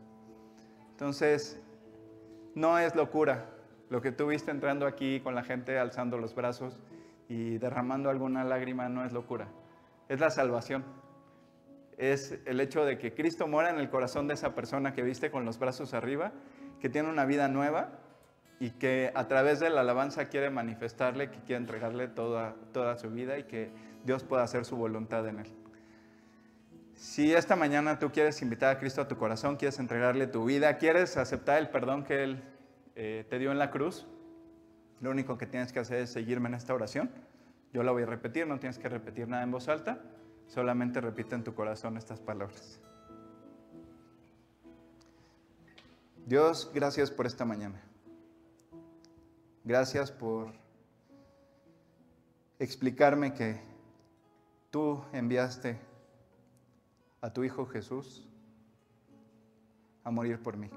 [0.92, 1.62] Entonces,
[2.56, 3.46] no es locura
[3.90, 6.80] lo que tú viste entrando aquí con la gente alzando los brazos
[7.28, 9.48] y derramando alguna lágrima, no es locura,
[10.10, 10.84] es la salvación
[11.98, 15.32] es el hecho de que Cristo mora en el corazón de esa persona que viste
[15.32, 16.32] con los brazos arriba,
[16.80, 18.00] que tiene una vida nueva
[18.60, 23.10] y que a través de la alabanza quiere manifestarle, que quiere entregarle toda, toda su
[23.12, 23.72] vida y que
[24.04, 25.54] Dios pueda hacer su voluntad en él.
[26.94, 30.78] Si esta mañana tú quieres invitar a Cristo a tu corazón, quieres entregarle tu vida,
[30.78, 32.44] quieres aceptar el perdón que Él
[32.96, 34.08] eh, te dio en la cruz,
[35.06, 37.12] lo único que tienes que hacer es seguirme en esta oración.
[37.72, 40.02] Yo la voy a repetir, no tienes que repetir nada en voz alta.
[40.48, 42.82] Solamente repite en tu corazón estas palabras.
[46.26, 47.80] Dios, gracias por esta mañana.
[49.64, 50.52] Gracias por
[52.58, 53.62] explicarme que
[54.72, 55.80] tú enviaste
[57.22, 58.28] a tu Hijo Jesús
[60.04, 60.72] a morir por mí.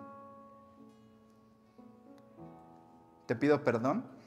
[3.24, 4.18] Te pido perdón.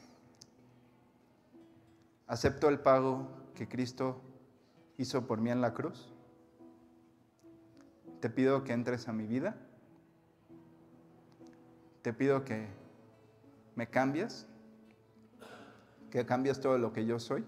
[2.32, 4.22] Acepto el pago que Cristo
[4.98, 6.14] hizo por mí en la cruz.
[8.22, 9.58] Te pido que entres a mi vida.
[12.02, 12.70] Te pido que
[13.76, 14.48] me cambies,
[16.10, 17.44] que cambies todo lo que yo soy,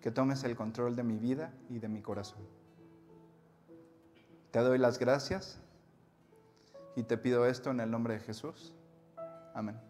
[0.00, 2.40] que tomes el control de mi vida y de mi corazón.
[4.52, 5.60] Te doy las gracias
[6.96, 8.74] y te pido esto en el nombre de Jesús.
[9.52, 9.89] Amén.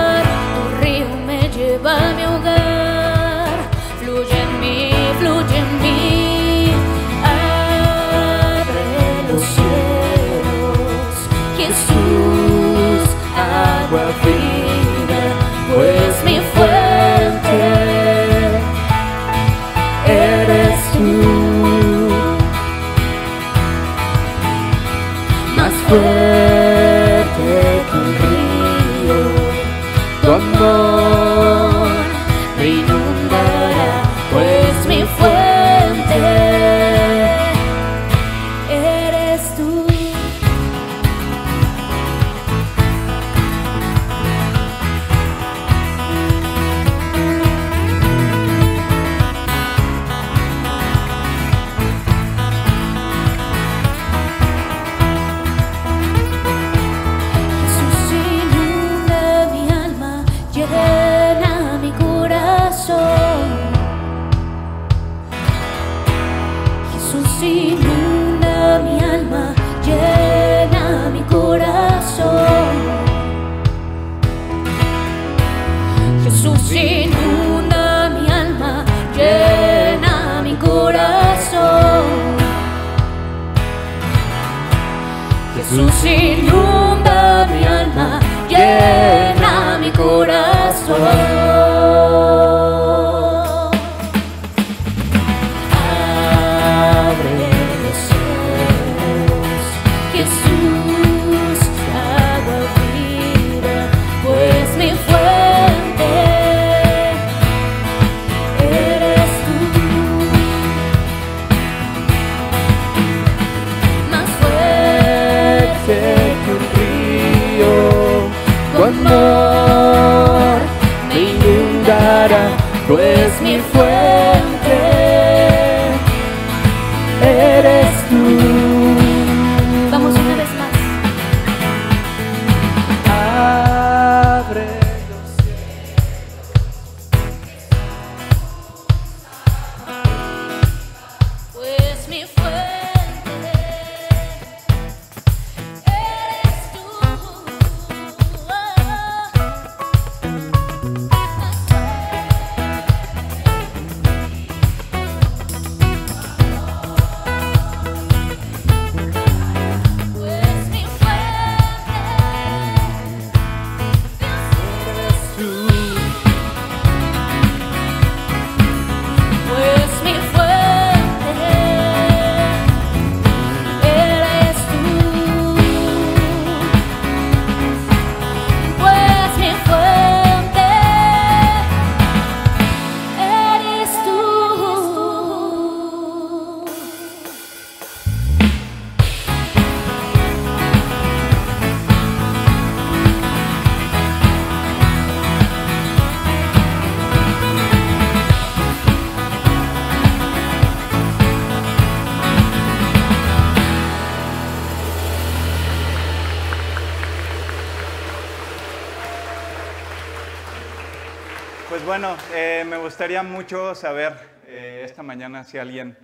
[211.91, 214.13] bueno, eh, me gustaría mucho saber
[214.47, 215.97] eh, esta mañana si alguien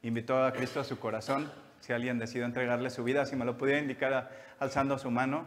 [0.00, 3.58] invitó a Cristo a su corazón, si alguien decidió entregarle su vida, si me lo
[3.58, 5.44] pudiera indicar alzando su mano.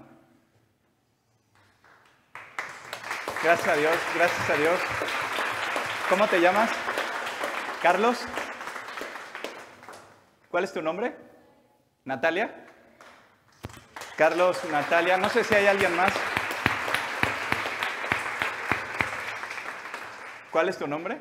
[3.44, 4.80] Gracias a Dios, gracias a Dios.
[6.10, 6.70] ¿Cómo te llamas?
[7.82, 8.20] Carlos.
[10.52, 11.16] ¿Cuál es tu nombre?
[12.06, 12.68] Natalia.
[14.16, 16.14] Carlos, Natalia, no sé si hay alguien más.
[20.52, 21.20] ¿Cuál es tu nombre?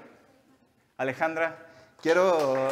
[0.97, 1.66] Alejandra.
[2.03, 2.68] Quiero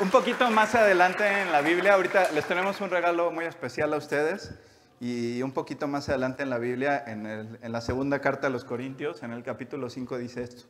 [0.00, 3.96] un poquito más adelante en la Biblia, ahorita les tenemos un regalo muy especial a
[3.96, 4.54] ustedes
[5.00, 8.50] y un poquito más adelante en la Biblia, en, el- en la segunda carta a
[8.50, 10.64] los Corintios, en el capítulo 5 dice esto.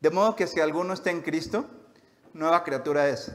[0.00, 1.64] De modo que si alguno está en Cristo,
[2.32, 3.34] nueva criatura es.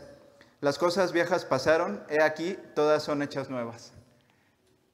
[0.61, 3.93] Las cosas viejas pasaron, he aquí, todas son hechas nuevas.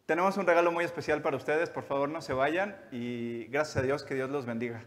[0.06, 3.82] Tenemos un regalo muy especial para ustedes, por favor no se vayan y gracias a
[3.82, 4.86] Dios que Dios los bendiga.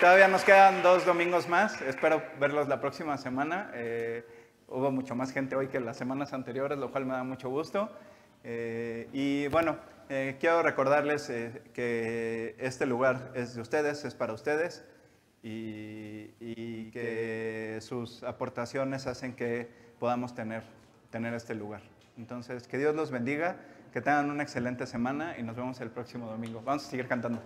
[0.00, 1.80] Todavía nos quedan dos domingos más.
[1.80, 3.70] Espero verlos la próxima semana.
[3.72, 4.26] Eh,
[4.68, 7.90] hubo mucho más gente hoy que las semanas anteriores, lo cual me da mucho gusto.
[8.44, 9.78] Eh, y bueno,
[10.10, 11.32] eh, quiero recordarles
[11.72, 14.84] que este lugar es de ustedes, es para ustedes
[15.42, 19.66] y, y que sus aportaciones hacen que
[19.98, 20.62] podamos tener,
[21.08, 21.80] tener este lugar.
[22.18, 23.56] Entonces, que Dios los bendiga,
[23.94, 26.60] que tengan una excelente semana y nos vemos el próximo domingo.
[26.62, 27.40] Vamos a seguir cantando.